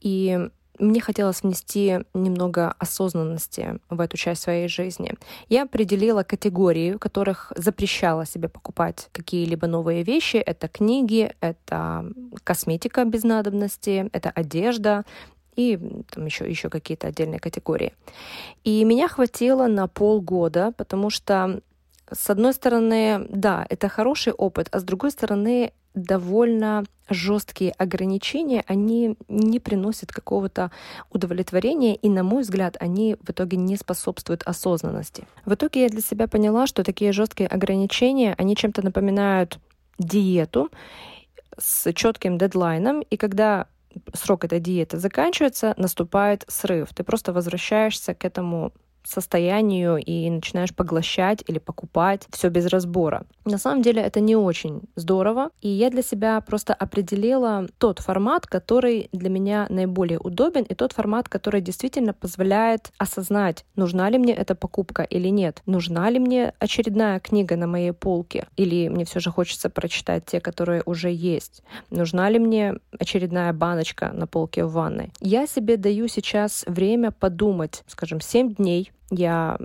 и 0.00 0.48
мне 0.78 1.00
хотелось 1.00 1.42
внести 1.42 1.98
немного 2.14 2.72
осознанности 2.78 3.80
в 3.90 4.00
эту 4.00 4.16
часть 4.16 4.42
своей 4.42 4.68
жизни. 4.68 5.14
Я 5.48 5.64
определила 5.64 6.22
категории, 6.22 6.92
в 6.92 6.98
которых 6.98 7.52
запрещала 7.56 8.24
себе 8.24 8.48
покупать 8.48 9.08
какие-либо 9.12 9.66
новые 9.66 10.04
вещи. 10.04 10.36
Это 10.36 10.68
книги, 10.68 11.32
это 11.40 12.06
косметика 12.44 13.04
без 13.04 13.24
надобности, 13.24 14.08
это 14.12 14.30
одежда, 14.30 15.04
и 15.58 15.76
там 16.10 16.24
еще, 16.24 16.48
еще 16.48 16.70
какие-то 16.70 17.08
отдельные 17.08 17.40
категории. 17.40 17.92
И 18.62 18.84
меня 18.84 19.08
хватило 19.08 19.66
на 19.66 19.88
полгода, 19.88 20.72
потому 20.76 21.10
что 21.10 21.60
с 22.10 22.30
одной 22.30 22.54
стороны, 22.54 23.26
да, 23.28 23.66
это 23.68 23.88
хороший 23.88 24.32
опыт, 24.32 24.68
а 24.70 24.78
с 24.78 24.84
другой 24.84 25.10
стороны, 25.10 25.72
довольно 25.94 26.84
жесткие 27.10 27.72
ограничения, 27.72 28.62
они 28.68 29.16
не 29.28 29.58
приносят 29.58 30.12
какого-то 30.12 30.70
удовлетворения, 31.10 31.96
и, 31.96 32.08
на 32.08 32.22
мой 32.22 32.42
взгляд, 32.42 32.76
они 32.78 33.16
в 33.20 33.30
итоге 33.30 33.56
не 33.56 33.76
способствуют 33.76 34.44
осознанности. 34.44 35.26
В 35.44 35.54
итоге 35.54 35.82
я 35.82 35.88
для 35.88 36.02
себя 36.02 36.28
поняла, 36.28 36.68
что 36.68 36.84
такие 36.84 37.10
жесткие 37.10 37.48
ограничения, 37.48 38.34
они 38.38 38.54
чем-то 38.54 38.82
напоминают 38.82 39.58
диету 39.98 40.70
с 41.58 41.92
четким 41.92 42.38
дедлайном, 42.38 43.00
и 43.00 43.16
когда 43.16 43.66
срок 44.14 44.44
этой 44.44 44.60
диеты 44.60 44.98
заканчивается, 44.98 45.74
наступает 45.76 46.44
срыв. 46.48 46.92
Ты 46.94 47.04
просто 47.04 47.32
возвращаешься 47.32 48.14
к 48.14 48.24
этому 48.24 48.72
состоянию 49.08 49.96
и 49.96 50.28
начинаешь 50.30 50.74
поглощать 50.74 51.42
или 51.46 51.58
покупать 51.58 52.26
все 52.30 52.48
без 52.48 52.66
разбора. 52.66 53.24
На 53.44 53.58
самом 53.58 53.82
деле 53.82 54.02
это 54.02 54.20
не 54.20 54.36
очень 54.36 54.82
здорово, 54.96 55.50
и 55.60 55.68
я 55.68 55.90
для 55.90 56.02
себя 56.02 56.40
просто 56.40 56.74
определила 56.74 57.66
тот 57.78 57.98
формат, 58.00 58.46
который 58.46 59.08
для 59.12 59.30
меня 59.30 59.66
наиболее 59.70 60.18
удобен, 60.18 60.62
и 60.62 60.74
тот 60.74 60.92
формат, 60.92 61.28
который 61.28 61.60
действительно 61.60 62.12
позволяет 62.12 62.92
осознать, 62.98 63.64
нужна 63.76 64.10
ли 64.10 64.18
мне 64.18 64.34
эта 64.34 64.54
покупка 64.54 65.02
или 65.02 65.28
нет, 65.28 65.62
нужна 65.66 66.10
ли 66.10 66.18
мне 66.18 66.52
очередная 66.58 67.20
книга 67.20 67.56
на 67.56 67.66
моей 67.66 67.92
полке, 67.92 68.46
или 68.56 68.88
мне 68.88 69.04
все 69.04 69.20
же 69.20 69.30
хочется 69.30 69.70
прочитать 69.70 70.26
те, 70.26 70.40
которые 70.40 70.82
уже 70.84 71.10
есть, 71.10 71.62
нужна 71.90 72.28
ли 72.28 72.38
мне 72.38 72.74
очередная 72.98 73.52
баночка 73.52 74.10
на 74.12 74.26
полке 74.26 74.64
в 74.64 74.72
ванной. 74.72 75.10
Я 75.20 75.46
себе 75.46 75.76
даю 75.76 76.08
сейчас 76.08 76.64
время 76.66 77.10
подумать, 77.10 77.82
скажем, 77.86 78.20
7 78.20 78.54
дней, 78.54 78.92
я 79.10 79.58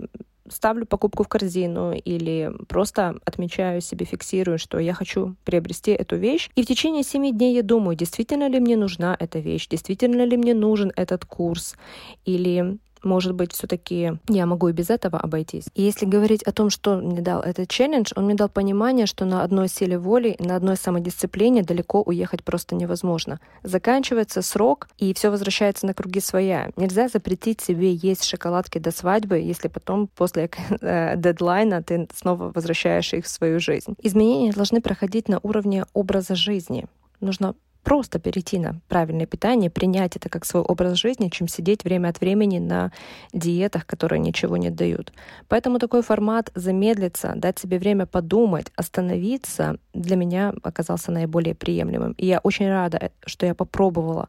ставлю 0.48 0.86
покупку 0.86 1.24
в 1.24 1.28
корзину 1.28 1.92
или 1.92 2.52
просто 2.68 3.16
отмечаю 3.24 3.80
себе, 3.80 4.04
фиксирую, 4.04 4.58
что 4.58 4.78
я 4.78 4.92
хочу 4.92 5.36
приобрести 5.44 5.92
эту 5.92 6.16
вещь. 6.16 6.50
И 6.54 6.62
в 6.62 6.66
течение 6.66 7.02
семи 7.02 7.32
дней 7.32 7.54
я 7.54 7.62
думаю, 7.62 7.96
действительно 7.96 8.48
ли 8.48 8.60
мне 8.60 8.76
нужна 8.76 9.16
эта 9.18 9.38
вещь, 9.38 9.68
действительно 9.68 10.24
ли 10.24 10.36
мне 10.36 10.54
нужен 10.54 10.92
этот 10.96 11.24
курс, 11.24 11.76
или 12.24 12.78
может 13.04 13.34
быть, 13.34 13.52
все-таки 13.52 14.18
я 14.28 14.46
могу 14.46 14.68
и 14.68 14.72
без 14.72 14.90
этого 14.90 15.18
обойтись. 15.18 15.66
И 15.74 15.82
если 15.82 16.06
говорить 16.06 16.42
о 16.42 16.52
том, 16.52 16.70
что 16.70 16.96
мне 16.96 17.20
дал 17.20 17.42
этот 17.42 17.68
челлендж, 17.68 18.12
он 18.16 18.26
мне 18.26 18.34
дал 18.34 18.48
понимание, 18.48 19.06
что 19.06 19.24
на 19.24 19.42
одной 19.42 19.68
силе 19.68 19.98
воли, 19.98 20.36
на 20.38 20.56
одной 20.56 20.76
самодисциплине 20.76 21.62
далеко 21.62 22.02
уехать 22.02 22.42
просто 22.42 22.74
невозможно. 22.74 23.40
Заканчивается 23.62 24.42
срок, 24.42 24.88
и 24.98 25.12
все 25.14 25.30
возвращается 25.30 25.86
на 25.86 25.94
круги 25.94 26.20
своя. 26.20 26.70
Нельзя 26.76 27.08
запретить 27.08 27.60
себе 27.60 27.92
есть 27.92 28.24
шоколадки 28.24 28.78
до 28.78 28.90
свадьбы, 28.90 29.38
если 29.38 29.68
потом 29.68 30.08
после 30.08 30.50
э, 30.80 31.16
дедлайна 31.16 31.82
ты 31.82 32.08
снова 32.14 32.52
возвращаешь 32.54 33.12
их 33.12 33.24
в 33.24 33.28
свою 33.28 33.60
жизнь. 33.60 33.94
Изменения 34.02 34.52
должны 34.52 34.80
проходить 34.80 35.28
на 35.28 35.40
уровне 35.42 35.84
образа 35.92 36.34
жизни. 36.34 36.86
Нужно 37.20 37.54
просто 37.84 38.18
перейти 38.18 38.58
на 38.58 38.80
правильное 38.88 39.26
питание, 39.26 39.70
принять 39.70 40.16
это 40.16 40.28
как 40.28 40.44
свой 40.44 40.62
образ 40.62 40.98
жизни, 40.98 41.28
чем 41.28 41.46
сидеть 41.46 41.84
время 41.84 42.08
от 42.08 42.20
времени 42.20 42.58
на 42.58 42.90
диетах, 43.32 43.86
которые 43.86 44.18
ничего 44.18 44.56
не 44.56 44.70
дают. 44.70 45.12
Поэтому 45.48 45.78
такой 45.78 46.02
формат 46.02 46.50
замедлиться, 46.54 47.34
дать 47.36 47.58
себе 47.58 47.78
время 47.78 48.06
подумать, 48.06 48.72
остановиться 48.74 49.76
для 49.92 50.16
меня 50.16 50.54
оказался 50.62 51.12
наиболее 51.12 51.54
приемлемым. 51.54 52.12
И 52.12 52.26
я 52.26 52.40
очень 52.40 52.68
рада, 52.68 53.12
что 53.26 53.46
я 53.46 53.54
попробовала 53.54 54.28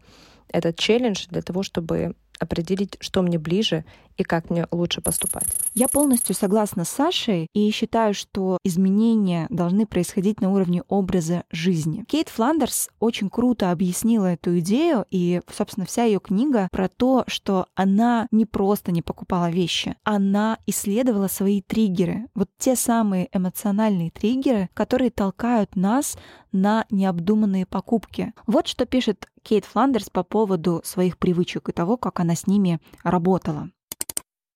этот 0.49 0.77
челлендж 0.77 1.25
для 1.29 1.41
того, 1.41 1.63
чтобы 1.63 2.15
определить, 2.39 2.97
что 2.99 3.21
мне 3.21 3.39
ближе 3.39 3.85
и 4.17 4.23
как 4.23 4.49
мне 4.49 4.67
лучше 4.71 5.01
поступать. 5.01 5.47
Я 5.73 5.87
полностью 5.87 6.35
согласна 6.35 6.85
с 6.85 6.89
Сашей 6.89 7.47
и 7.53 7.69
считаю, 7.71 8.13
что 8.13 8.57
изменения 8.63 9.47
должны 9.49 9.85
происходить 9.85 10.41
на 10.41 10.51
уровне 10.51 10.83
образа 10.87 11.43
жизни. 11.51 12.05
Кейт 12.07 12.29
Фландерс 12.29 12.89
очень 12.99 13.29
круто 13.29 13.71
объяснила 13.71 14.27
эту 14.27 14.59
идею, 14.59 15.05
и, 15.11 15.41
собственно, 15.53 15.85
вся 15.85 16.03
ее 16.03 16.19
книга 16.19 16.69
про 16.71 16.87
то, 16.87 17.23
что 17.27 17.67
она 17.75 18.27
не 18.31 18.45
просто 18.45 18.91
не 18.91 19.01
покупала 19.01 19.49
вещи, 19.49 19.95
она 20.03 20.57
исследовала 20.65 21.27
свои 21.27 21.61
триггеры, 21.61 22.27
вот 22.35 22.49
те 22.57 22.75
самые 22.75 23.29
эмоциональные 23.33 24.11
триггеры, 24.11 24.69
которые 24.73 25.11
толкают 25.11 25.75
нас 25.75 26.17
на 26.51 26.85
необдуманные 26.89 27.65
покупки. 27.65 28.33
Вот 28.47 28.67
что 28.67 28.85
пишет 28.85 29.27
Кейт 29.43 29.65
Фландерс 29.65 30.09
по 30.09 30.23
поводу 30.23 30.81
своих 30.83 31.17
привычек 31.17 31.69
и 31.69 31.71
того, 31.71 31.97
как 31.97 32.19
она 32.19 32.35
с 32.35 32.47
ними 32.47 32.79
работала. 33.03 33.69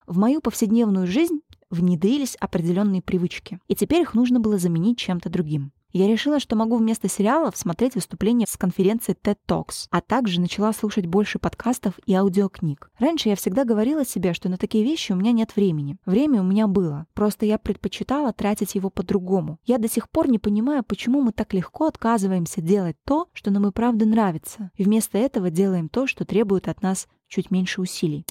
В 0.10 0.18
мою 0.18 0.42
повседневную 0.42 1.06
жизнь 1.06 1.42
внедрились 1.70 2.36
определенные 2.39 3.00
привычки, 3.00 3.60
и 3.68 3.75
теперь 3.75 4.01
их 4.01 4.16
нужно 4.16 4.39
было 4.39 4.58
заменить 4.58 4.98
чем-то 4.98 5.30
другим. 5.30 5.72
Я 5.94 6.08
решила, 6.08 6.39
что 6.39 6.56
могу 6.56 6.78
вместо 6.78 7.08
сериалов 7.08 7.56
смотреть 7.56 7.94
выступления 7.94 8.48
с 8.50 8.58
конференции 8.58 9.16
TED 9.16 9.38
Talks, 9.48 9.86
а 9.92 10.01
также 10.01 10.42
начала 10.42 10.74
слушать 10.74 11.06
больше 11.06 11.38
подкастов 11.38 11.94
и 12.08 12.16
аудиокниг. 12.16 12.89
Раньше 12.98 13.30
я 13.30 13.36
всегда 13.36 13.66
говорила 13.66 14.04
себе, 14.04 14.34
что 14.34 14.50
на 14.50 14.58
такие 14.58 14.84
вещи 14.84 15.12
у 15.12 15.16
меня 15.16 15.32
нет 15.32 15.56
времени. 15.56 15.98
Время 16.08 16.42
у 16.42 16.44
меня 16.44 16.66
было, 16.66 17.06
просто 17.13 17.46
я 17.46 17.60
предпочитала 17.60 18.34
тратить 18.34 18.74
его 18.74 18.89
по-другому. 18.89 19.60
Я 19.63 19.78
до 19.78 19.88
сих 19.88 20.10
пор 20.10 20.28
не 20.28 20.39
понимаю, 20.39 20.84
почему 20.84 21.22
мы 21.22 21.34
так 21.34 21.54
легко 21.54 21.86
отказываемся 21.86 22.62
делать 22.62 22.98
то, 23.06 23.28
что 23.34 23.51
нам 23.51 23.68
и 23.68 23.72
правда 23.72 24.08
нравится, 24.08 24.72
и 24.74 24.84
вместо 24.84 25.20
этого 25.20 25.51
делаем 25.51 25.88
то, 25.88 26.08
что 26.08 26.25
требует 26.25 26.68
от 26.68 26.82
нас 26.82 27.08
чуть 27.28 27.51
меньше 27.51 27.80
усилий. 27.80 28.25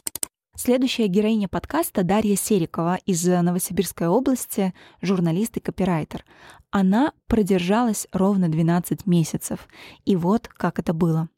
Следующая 0.61 1.07
героиня 1.07 1.47
подкаста 1.47 2.03
Дарья 2.03 2.35
Серикова 2.35 2.99
из 3.07 3.25
Новосибирской 3.25 4.09
области, 4.09 4.75
журналист 5.01 5.57
и 5.57 5.61
копирайтер. 5.61 6.25
Она 6.73 7.13
продержалась 7.29 8.09
ровно 8.11 8.49
12 8.49 9.07
месяцев. 9.07 9.69
И 10.05 10.17
вот 10.17 10.49
как 10.49 10.81
это 10.81 10.93
было. 10.93 11.29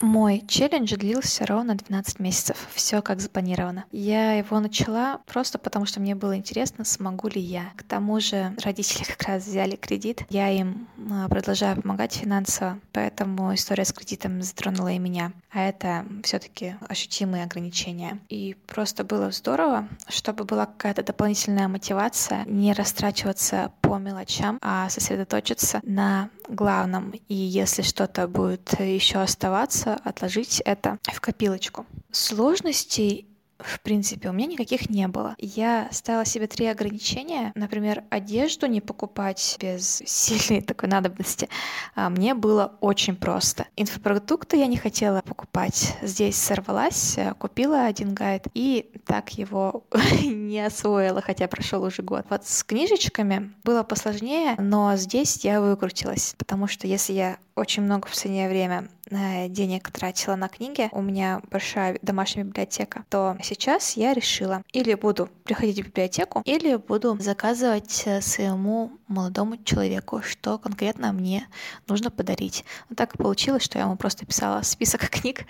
Мой 0.00 0.42
челлендж 0.48 0.96
длился 0.96 1.44
ровно 1.44 1.74
12 1.74 2.20
месяцев. 2.20 2.56
Все 2.74 3.02
как 3.02 3.20
запланировано. 3.20 3.84
Я 3.92 4.32
его 4.32 4.58
начала 4.58 5.20
просто 5.26 5.58
потому, 5.58 5.84
что 5.84 6.00
мне 6.00 6.14
было 6.14 6.36
интересно, 6.36 6.84
смогу 6.84 7.28
ли 7.28 7.40
я. 7.40 7.72
К 7.76 7.82
тому 7.82 8.18
же 8.18 8.54
родители 8.64 9.04
как 9.16 9.22
раз 9.28 9.46
взяли 9.46 9.76
кредит. 9.76 10.24
Я 10.30 10.48
им 10.48 10.88
а, 11.10 11.28
продолжаю 11.28 11.80
помогать 11.82 12.14
финансово, 12.14 12.78
поэтому 12.92 13.54
история 13.54 13.84
с 13.84 13.92
кредитом 13.92 14.42
затронула 14.42 14.88
и 14.88 14.98
меня. 14.98 15.32
А 15.52 15.68
это 15.68 16.06
все-таки 16.22 16.76
ощутимые 16.88 17.44
ограничения. 17.44 18.20
И 18.28 18.56
просто 18.66 19.04
было 19.04 19.30
здорово, 19.32 19.88
чтобы 20.08 20.44
была 20.44 20.64
какая-то 20.64 21.02
дополнительная 21.02 21.68
мотивация 21.68 22.44
не 22.46 22.72
растрачиваться 22.72 23.72
по 23.80 23.98
мелочам, 23.98 24.58
а 24.62 24.88
сосредоточиться 24.88 25.80
на 25.82 26.30
главном. 26.48 27.12
И 27.28 27.34
если 27.34 27.82
что-то 27.82 28.28
будет 28.28 28.78
еще 28.78 29.18
оставаться, 29.18 29.89
отложить 29.94 30.60
это 30.64 30.98
в 31.04 31.20
копилочку. 31.20 31.86
Сложностей 32.10 33.26
в 33.62 33.80
принципе, 33.80 34.28
у 34.28 34.32
меня 34.32 34.46
никаких 34.46 34.90
не 34.90 35.06
было. 35.08 35.34
Я 35.38 35.88
ставила 35.92 36.24
себе 36.24 36.46
три 36.46 36.66
ограничения. 36.66 37.52
Например, 37.54 38.04
одежду 38.10 38.66
не 38.66 38.80
покупать 38.80 39.56
без 39.60 40.02
сильной 40.06 40.62
такой 40.62 40.88
надобности. 40.88 41.48
А 41.94 42.08
мне 42.10 42.34
было 42.34 42.76
очень 42.80 43.16
просто. 43.16 43.66
Инфопродукты 43.76 44.56
я 44.56 44.66
не 44.66 44.76
хотела 44.76 45.22
покупать. 45.22 45.96
Здесь 46.02 46.36
сорвалась, 46.36 47.18
купила 47.38 47.84
один 47.84 48.14
гайд 48.14 48.46
и 48.54 48.90
так 49.06 49.30
его 49.30 49.84
не 50.22 50.60
освоила, 50.64 51.20
хотя 51.20 51.48
прошел 51.48 51.82
уже 51.82 52.02
год. 52.02 52.26
Вот 52.30 52.46
с 52.46 52.64
книжечками 52.64 53.52
было 53.64 53.82
посложнее, 53.82 54.54
но 54.58 54.96
здесь 54.96 55.44
я 55.44 55.60
выкрутилась, 55.60 56.34
потому 56.38 56.66
что 56.66 56.86
если 56.86 57.12
я 57.12 57.38
очень 57.54 57.82
много 57.82 58.06
в 58.06 58.10
последнее 58.10 58.48
время 58.48 58.88
э, 58.88 58.99
денег 59.10 59.90
тратила 59.90 60.36
на 60.36 60.48
книги, 60.48 60.88
у 60.92 61.02
меня 61.02 61.42
большая 61.50 61.98
домашняя 62.02 62.44
библиотека, 62.44 63.04
то 63.08 63.36
сейчас 63.42 63.96
я 63.96 64.14
решила 64.14 64.62
или 64.72 64.94
буду 64.94 65.28
приходить 65.44 65.80
в 65.80 65.86
библиотеку, 65.88 66.42
или 66.44 66.76
буду 66.76 67.16
заказывать 67.20 68.02
э, 68.06 68.20
своему 68.20 68.92
молодому 69.08 69.56
человеку, 69.64 70.22
что 70.22 70.58
конкретно 70.58 71.12
мне 71.12 71.48
нужно 71.88 72.10
подарить. 72.10 72.64
Но 72.88 72.96
так 72.96 73.16
получилось, 73.16 73.64
что 73.64 73.78
я 73.78 73.84
ему 73.84 73.96
просто 73.96 74.26
писала 74.26 74.62
список 74.62 75.08
книг, 75.10 75.46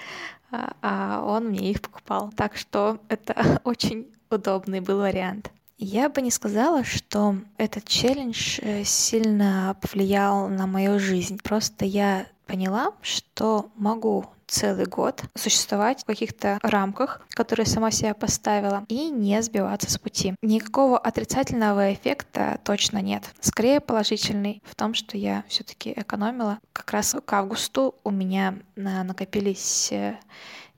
а, 0.51 0.73
а 0.83 1.25
он 1.25 1.49
мне 1.49 1.71
их 1.71 1.81
покупал. 1.81 2.33
Так 2.37 2.57
что 2.57 2.99
это 3.09 3.61
очень 3.65 4.09
удобный 4.31 4.81
был 4.81 4.99
вариант. 4.99 5.51
Я 5.83 6.11
бы 6.11 6.21
не 6.21 6.31
сказала, 6.31 6.85
что 6.85 7.37
этот 7.57 7.87
челлендж 7.87 8.59
э, 8.61 8.85
сильно 8.85 9.75
повлиял 9.81 10.49
на 10.49 10.67
мою 10.67 10.99
жизнь. 10.99 11.39
Просто 11.43 11.87
я 11.87 12.27
поняла, 12.51 12.93
что 13.01 13.71
могу 13.77 14.27
целый 14.49 14.87
год 14.87 15.23
существовать 15.37 16.03
в 16.03 16.05
каких-то 16.05 16.59
рамках, 16.63 17.21
которые 17.29 17.65
сама 17.65 17.93
себя 17.93 18.13
поставила, 18.13 18.85
и 18.89 19.09
не 19.09 19.41
сбиваться 19.41 19.89
с 19.89 19.97
пути. 19.99 20.35
Никакого 20.43 20.99
отрицательного 20.99 21.95
эффекта 21.95 22.59
точно 22.65 23.01
нет. 23.01 23.23
Скорее 23.39 23.81
положительный 23.81 24.65
в 24.65 24.75
том, 24.75 24.95
что 24.95 25.17
я 25.17 25.45
все-таки 25.49 25.93
экономила. 25.93 26.59
Как 26.73 26.91
раз 26.91 27.15
к 27.25 27.33
августу 27.33 27.95
у 28.03 28.11
меня 28.11 28.59
накопились 28.75 29.93
э, 29.93 30.19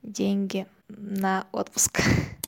деньги 0.03 0.67
на 0.89 1.47
отпуск. 1.53 2.03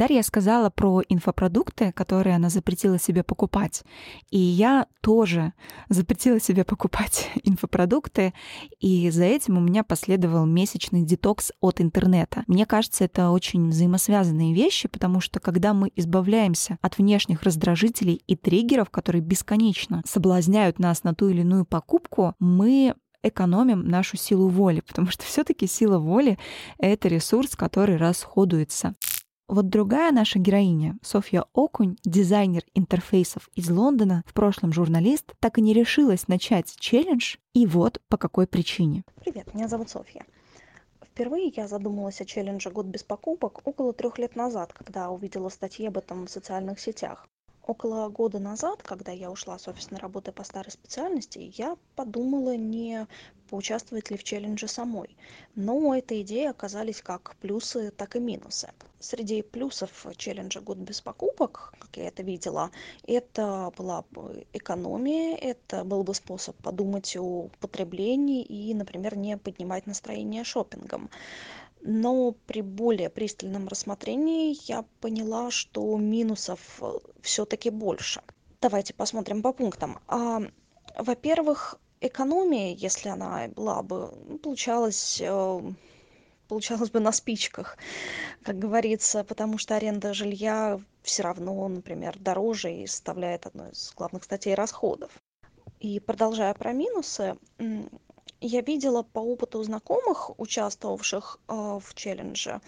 Дарья 0.00 0.22
сказала 0.22 0.70
про 0.70 1.02
инфопродукты, 1.10 1.92
которые 1.92 2.34
она 2.34 2.48
запретила 2.48 2.98
себе 2.98 3.22
покупать. 3.22 3.82
И 4.30 4.38
я 4.38 4.86
тоже 5.02 5.52
запретила 5.90 6.40
себе 6.40 6.64
покупать 6.64 7.28
инфопродукты, 7.44 8.32
и 8.78 9.10
за 9.10 9.24
этим 9.24 9.58
у 9.58 9.60
меня 9.60 9.84
последовал 9.84 10.46
месячный 10.46 11.02
детокс 11.02 11.52
от 11.60 11.82
интернета. 11.82 12.44
Мне 12.46 12.64
кажется, 12.64 13.04
это 13.04 13.28
очень 13.28 13.68
взаимосвязанные 13.68 14.54
вещи, 14.54 14.88
потому 14.88 15.20
что 15.20 15.38
когда 15.38 15.74
мы 15.74 15.92
избавляемся 15.94 16.78
от 16.80 16.96
внешних 16.96 17.42
раздражителей 17.42 18.22
и 18.26 18.36
триггеров, 18.36 18.88
которые 18.88 19.20
бесконечно 19.20 20.02
соблазняют 20.06 20.78
нас 20.78 21.04
на 21.04 21.14
ту 21.14 21.28
или 21.28 21.42
иную 21.42 21.66
покупку, 21.66 22.34
мы 22.38 22.94
экономим 23.22 23.86
нашу 23.86 24.16
силу 24.16 24.48
воли, 24.48 24.80
потому 24.86 25.10
что 25.10 25.24
все-таки 25.24 25.66
сила 25.66 25.98
воли— 25.98 26.38
это 26.78 27.08
ресурс, 27.08 27.54
который 27.54 27.98
расходуется. 27.98 28.94
Вот 29.50 29.68
другая 29.68 30.12
наша 30.12 30.38
героиня, 30.38 30.96
Софья 31.02 31.44
Окунь, 31.54 31.96
дизайнер 32.04 32.62
интерфейсов 32.74 33.50
из 33.56 33.68
Лондона, 33.68 34.22
в 34.24 34.32
прошлом 34.32 34.72
журналист, 34.72 35.34
так 35.40 35.58
и 35.58 35.60
не 35.60 35.74
решилась 35.74 36.28
начать 36.28 36.76
челлендж, 36.78 37.34
и 37.52 37.66
вот 37.66 38.00
по 38.06 38.16
какой 38.16 38.46
причине. 38.46 39.02
Привет, 39.24 39.52
меня 39.52 39.66
зовут 39.66 39.90
Софья. 39.90 40.24
Впервые 41.02 41.52
я 41.56 41.66
задумалась 41.66 42.20
о 42.20 42.24
челлендже 42.26 42.70
«Год 42.70 42.86
без 42.86 43.02
покупок» 43.02 43.62
около 43.64 43.92
трех 43.92 44.18
лет 44.20 44.36
назад, 44.36 44.72
когда 44.72 45.10
увидела 45.10 45.48
статьи 45.48 45.84
об 45.88 45.98
этом 45.98 46.28
в 46.28 46.30
социальных 46.30 46.78
сетях. 46.78 47.26
Около 47.66 48.08
года 48.08 48.38
назад, 48.38 48.84
когда 48.84 49.10
я 49.10 49.32
ушла 49.32 49.58
с 49.58 49.66
офисной 49.66 49.98
работы 49.98 50.30
по 50.30 50.44
старой 50.44 50.70
специальности, 50.70 51.52
я 51.56 51.76
подумала, 51.96 52.56
не 52.56 53.08
поучаствовать 53.50 54.10
ли 54.10 54.16
в 54.16 54.24
челлендже 54.24 54.68
самой. 54.68 55.16
Но 55.56 55.94
этой 55.94 56.22
идеи 56.22 56.46
оказались 56.46 57.02
как 57.02 57.34
плюсы, 57.40 57.90
так 57.90 58.16
и 58.16 58.20
минусы. 58.20 58.70
Среди 59.00 59.42
плюсов 59.42 60.06
челленджа 60.16 60.60
«Год 60.60 60.78
без 60.78 61.00
покупок», 61.00 61.72
как 61.78 61.96
я 61.96 62.08
это 62.08 62.22
видела, 62.22 62.70
это 63.06 63.72
была 63.76 64.04
бы 64.10 64.46
экономия, 64.52 65.36
это 65.36 65.84
был 65.84 66.04
бы 66.04 66.14
способ 66.14 66.56
подумать 66.62 67.16
о 67.16 67.48
потреблении 67.60 68.42
и, 68.42 68.74
например, 68.74 69.16
не 69.16 69.36
поднимать 69.36 69.86
настроение 69.86 70.44
шопингом. 70.44 71.10
Но 71.82 72.32
при 72.46 72.60
более 72.60 73.08
пристальном 73.08 73.66
рассмотрении 73.68 74.56
я 74.70 74.84
поняла, 75.00 75.50
что 75.50 75.96
минусов 75.96 76.80
все-таки 77.22 77.70
больше. 77.70 78.20
Давайте 78.60 78.92
посмотрим 78.92 79.42
по 79.42 79.54
пунктам. 79.54 79.98
А, 80.06 80.42
во-первых, 80.98 81.80
экономия, 82.00 82.74
если 82.74 83.08
она 83.08 83.48
была 83.48 83.82
бы, 83.82 84.12
ну, 84.26 84.38
получалась 84.38 85.20
э, 85.20 85.60
получалось 86.48 86.90
бы 86.90 86.98
на 86.98 87.12
спичках, 87.12 87.78
как 88.42 88.58
говорится, 88.58 89.22
потому 89.22 89.56
что 89.56 89.76
аренда 89.76 90.12
жилья 90.12 90.80
все 91.02 91.22
равно, 91.22 91.68
например, 91.68 92.18
дороже 92.18 92.72
и 92.72 92.86
составляет 92.86 93.46
одну 93.46 93.70
из 93.70 93.92
главных 93.94 94.24
статей 94.24 94.54
расходов. 94.54 95.10
И 95.78 96.00
продолжая 96.00 96.52
про 96.54 96.72
минусы, 96.72 97.36
я 98.40 98.62
видела 98.62 99.02
по 99.02 99.20
опыту 99.20 99.62
знакомых, 99.62 100.38
участвовавших 100.38 101.38
э, 101.48 101.52
в 101.52 101.94
челлендже, 101.94 102.60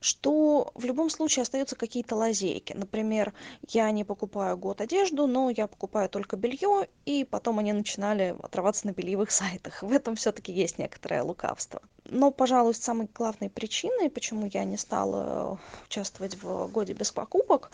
что 0.00 0.70
в 0.74 0.84
любом 0.84 1.10
случае 1.10 1.42
остаются 1.42 1.76
какие-то 1.76 2.16
лазейки. 2.16 2.72
Например, 2.72 3.32
я 3.68 3.90
не 3.90 4.04
покупаю 4.04 4.56
год 4.56 4.80
одежду, 4.80 5.26
но 5.26 5.50
я 5.50 5.66
покупаю 5.66 6.08
только 6.08 6.36
белье, 6.36 6.88
и 7.04 7.24
потом 7.24 7.58
они 7.58 7.72
начинали 7.72 8.34
отрываться 8.42 8.86
на 8.86 8.92
бельевых 8.92 9.30
сайтах. 9.30 9.82
В 9.88 9.92
этом 9.92 10.16
все-таки 10.16 10.52
есть 10.52 10.78
некоторое 10.78 11.22
лукавство. 11.22 11.82
Но, 12.08 12.30
пожалуй, 12.30 12.74
самой 12.74 13.08
главной 13.14 13.50
причиной, 13.50 14.08
почему 14.08 14.48
я 14.52 14.64
не 14.64 14.76
стала 14.76 15.60
участвовать 15.86 16.42
в 16.42 16.68
годе 16.68 16.94
без 16.94 17.12
покупок, 17.12 17.70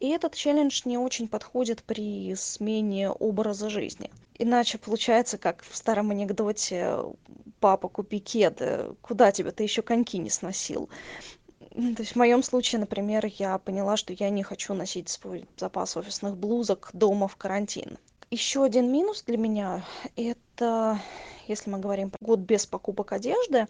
и 0.00 0.08
этот 0.08 0.34
челлендж 0.34 0.82
не 0.86 0.96
очень 0.96 1.28
подходит 1.28 1.82
при 1.82 2.34
смене 2.36 3.10
образа 3.10 3.68
жизни. 3.68 4.10
Иначе 4.38 4.78
получается, 4.78 5.38
как 5.38 5.62
в 5.62 5.76
старом 5.76 6.10
анекдоте 6.10 6.96
«папа, 7.60 7.88
купи 7.88 8.18
кеды, 8.18 8.94
куда 9.02 9.30
тебя, 9.32 9.50
ты 9.50 9.62
еще 9.62 9.82
коньки 9.82 10.18
не 10.18 10.30
сносил». 10.30 10.88
То 11.70 11.96
есть 11.98 12.12
в 12.12 12.16
моем 12.16 12.42
случае, 12.42 12.80
например, 12.80 13.26
я 13.36 13.58
поняла, 13.58 13.98
что 13.98 14.14
я 14.14 14.30
не 14.30 14.42
хочу 14.42 14.72
носить 14.72 15.10
свой 15.10 15.46
запас 15.58 15.96
офисных 15.96 16.36
блузок 16.36 16.88
дома 16.94 17.28
в 17.28 17.36
карантин. 17.36 17.98
Еще 18.30 18.64
один 18.64 18.90
минус 18.90 19.22
для 19.22 19.36
меня– 19.36 19.84
это, 20.16 20.98
если 21.48 21.70
мы 21.70 21.78
говорим 21.78 22.12
год 22.20 22.40
без 22.40 22.66
покупок 22.66 23.12
одежды, 23.12 23.66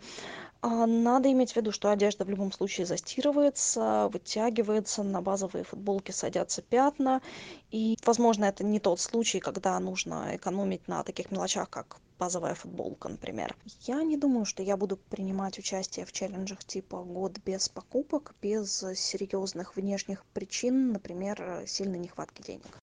а, 0.62 0.86
надо 0.86 1.30
иметь 1.30 1.52
в 1.52 1.56
виду, 1.56 1.72
что 1.72 1.90
одежда 1.90 2.24
в 2.24 2.30
любом 2.30 2.50
случае 2.52 2.86
застирывается, 2.86 4.08
вытягивается, 4.12 5.02
на 5.02 5.20
базовые 5.20 5.64
футболки 5.64 6.12
садятся 6.12 6.62
пятна. 6.62 7.22
И, 7.70 7.96
возможно, 8.04 8.46
это 8.46 8.64
не 8.64 8.80
тот 8.80 9.00
случай, 9.00 9.40
когда 9.40 9.78
нужно 9.78 10.34
экономить 10.34 10.88
на 10.88 11.02
таких 11.02 11.30
мелочах, 11.30 11.70
как 11.70 11.98
базовая 12.18 12.54
футболка, 12.54 13.08
например. 13.08 13.54
Я 13.82 14.02
не 14.02 14.16
думаю, 14.16 14.44
что 14.46 14.62
я 14.62 14.76
буду 14.76 14.96
принимать 14.96 15.58
участие 15.58 16.06
в 16.06 16.12
челленджах 16.12 16.64
типа 16.64 17.02
«Год 17.02 17.38
без 17.44 17.68
покупок», 17.68 18.34
без 18.40 18.84
серьезных 18.94 19.76
внешних 19.76 20.24
причин, 20.32 20.92
например, 20.92 21.64
сильной 21.66 21.98
нехватки 21.98 22.42
денег 22.42 22.78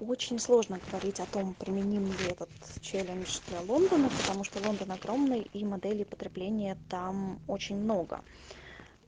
очень 0.00 0.38
сложно 0.38 0.78
говорить 0.90 1.20
о 1.20 1.26
том 1.26 1.54
применим 1.54 2.06
ли 2.06 2.26
этот 2.30 2.50
челлендж 2.80 3.40
для 3.48 3.60
лондона 3.62 4.08
потому 4.20 4.44
что 4.44 4.60
лондон 4.66 4.92
огромный 4.92 5.42
и 5.52 5.64
моделей 5.64 6.04
потребления 6.04 6.76
там 6.88 7.40
очень 7.46 7.76
много. 7.76 8.22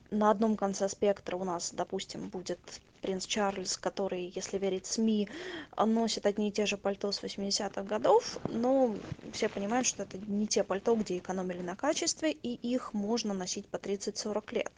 На 0.09 0.29
одном 0.29 0.57
конце 0.57 0.89
спектра 0.89 1.37
у 1.37 1.45
нас 1.45 1.71
допустим 1.73 2.27
будет 2.29 2.59
принц 3.01 3.25
чарльз 3.25 3.77
который 3.77 4.31
если 4.35 4.57
верить 4.57 4.85
сми 4.85 5.29
носит 5.77 6.25
одни 6.25 6.49
и 6.49 6.51
те 6.51 6.65
же 6.65 6.77
пальто 6.77 7.11
с 7.11 7.23
восьмидесятых 7.23 7.85
годов 7.85 8.37
но 8.49 8.95
все 9.33 9.49
понимают 9.49 9.87
что 9.87 10.03
это 10.03 10.17
не 10.17 10.47
те 10.47 10.63
пальто 10.63 10.95
где 10.95 11.17
экономили 11.17 11.61
на 11.61 11.75
качестве 11.75 12.31
и 12.31 12.53
их 12.53 12.93
можно 12.93 13.33
носить 13.33 13.67
по 13.67 13.77
тридцать 13.77 14.17
сорок 14.17 14.51
лет 14.51 14.71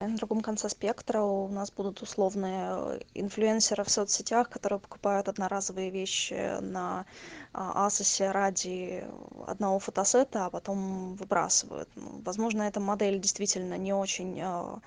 на 0.00 0.16
другом 0.16 0.42
конце 0.42 0.68
спектра 0.68 1.22
у 1.22 1.48
нас 1.48 1.72
будут 1.72 2.02
условные 2.02 2.68
э, 2.70 3.00
инфлюенсеры 3.14 3.82
в 3.82 3.90
соцсетях 3.90 4.48
которые 4.48 4.78
покупают 4.78 5.28
одноразовые 5.28 5.90
вещи 5.90 6.60
на 6.60 7.04
асосе 7.52 8.30
ради 8.30 9.04
одного 9.46 9.80
фотосета 9.80 10.46
а 10.46 10.50
потом 10.50 11.14
выбрасывают. 11.16 11.88
Ну, 11.96 12.22
возможно 12.24 12.62
эта 12.62 12.78
модель 12.78 13.18
действительно 13.18 13.76
не 13.76 13.92
очень 13.92 14.38
э, 14.40 14.78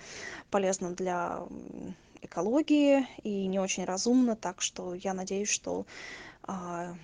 полезна 0.50 0.92
для 0.92 1.42
экологии 2.22 3.06
и 3.24 3.48
не 3.48 3.60
очень 3.60 3.84
разумна 3.84 4.38
так 4.38 4.62
что 4.62 4.94
я 4.94 5.14
надеюсь 5.14 5.50
что 5.50 5.86
а, 6.44 6.96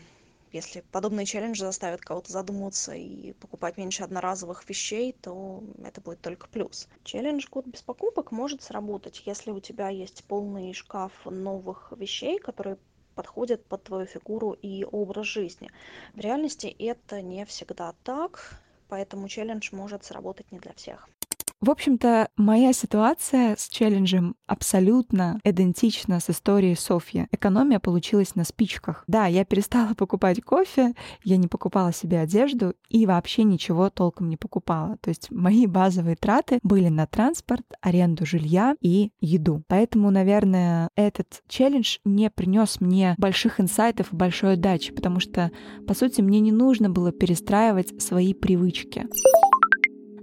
если 0.51 0.81
подобные 0.91 1.25
челленджи 1.25 1.61
заставят 1.61 2.01
кого-то 2.01 2.31
задуматься 2.31 2.93
и 2.93 3.33
покупать 3.33 3.77
меньше 3.77 4.03
одноразовых 4.03 4.67
вещей 4.69 5.13
то 5.13 5.63
это 5.83 6.01
будет 6.01 6.21
только 6.21 6.47
плюс. 6.47 6.87
Челлендж 7.03 7.45
год 7.49 7.65
без 7.65 7.81
покупок 7.81 8.31
может 8.31 8.61
сработать 8.61 9.23
если 9.25 9.51
у 9.51 9.59
тебя 9.59 9.89
есть 9.89 10.23
полный 10.25 10.73
шкаф 10.73 11.11
новых 11.25 11.93
вещей 11.95 12.39
которые 12.39 12.77
подходят 13.15 13.65
под 13.65 13.83
твою 13.83 14.05
фигуру 14.05 14.51
и 14.51 14.83
образ 14.83 15.25
жизни. 15.25 15.71
В 16.13 16.19
реальности 16.19 16.67
это 16.67 17.21
не 17.21 17.45
всегда 17.45 17.93
так 18.03 18.59
поэтому 18.87 19.27
челлендж 19.27 19.69
может 19.71 20.05
сработать 20.05 20.51
не 20.51 20.59
для 20.59 20.73
всех 20.73 21.09
В 21.59 21.71
общем-то, 21.71 22.29
моя 22.37 22.71
ситуация 22.71 23.55
с 23.57 23.67
челленджем 23.67 24.35
абсолютно 24.45 25.39
идентична 25.43 26.19
с 26.19 26.29
историей 26.29 26.75
Софьи. 26.75 27.27
Экономия 27.31 27.79
получилась 27.79 28.35
на 28.35 28.43
спичках. 28.43 29.03
Да, 29.07 29.25
я 29.25 29.43
перестала 29.43 29.93
покупать 29.97 30.41
кофе, 30.43 30.93
я 31.23 31.37
не 31.37 31.47
покупала 31.47 31.91
себе 31.91 32.19
одежду 32.19 32.75
и 32.89 33.07
вообще 33.07 33.43
ничего 33.43 33.89
толком 33.89 34.29
не 34.29 34.37
покупала. 34.37 34.97
То 34.97 35.09
есть 35.09 35.31
мои 35.31 35.65
базовые 35.65 36.15
траты 36.15 36.59
были 36.61 36.89
на 36.89 37.07
транспорт, 37.07 37.65
аренду 37.81 38.23
жилья 38.23 38.75
и 38.79 39.11
еду. 39.19 39.63
Поэтому, 39.67 40.11
наверное, 40.11 40.91
этот 40.95 41.41
челлендж 41.47 41.97
не 42.05 42.29
принес 42.29 42.79
мне 42.81 43.15
больших 43.17 43.59
инсайтов 43.59 44.13
и 44.13 44.15
большой 44.15 44.53
удачи, 44.53 44.93
потому 44.93 45.19
что, 45.19 45.51
по 45.87 45.95
сути, 45.95 46.21
мне 46.21 46.39
не 46.39 46.51
нужно 46.51 46.91
было 46.91 47.11
перестраивать 47.11 47.99
свои 47.99 48.35
привычки. 48.35 49.07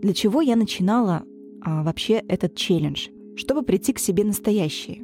Для 0.05 0.13
чего 0.13 0.43
я 0.43 0.55
начинала 0.55 1.23
а, 1.63 1.83
вообще 1.83 2.17
этот 2.29 2.55
челлендж? 2.55 3.09
Чтобы 3.37 3.63
прийти 3.63 3.95
к 3.95 3.99
себе 3.99 4.23
настоящей. 4.23 5.03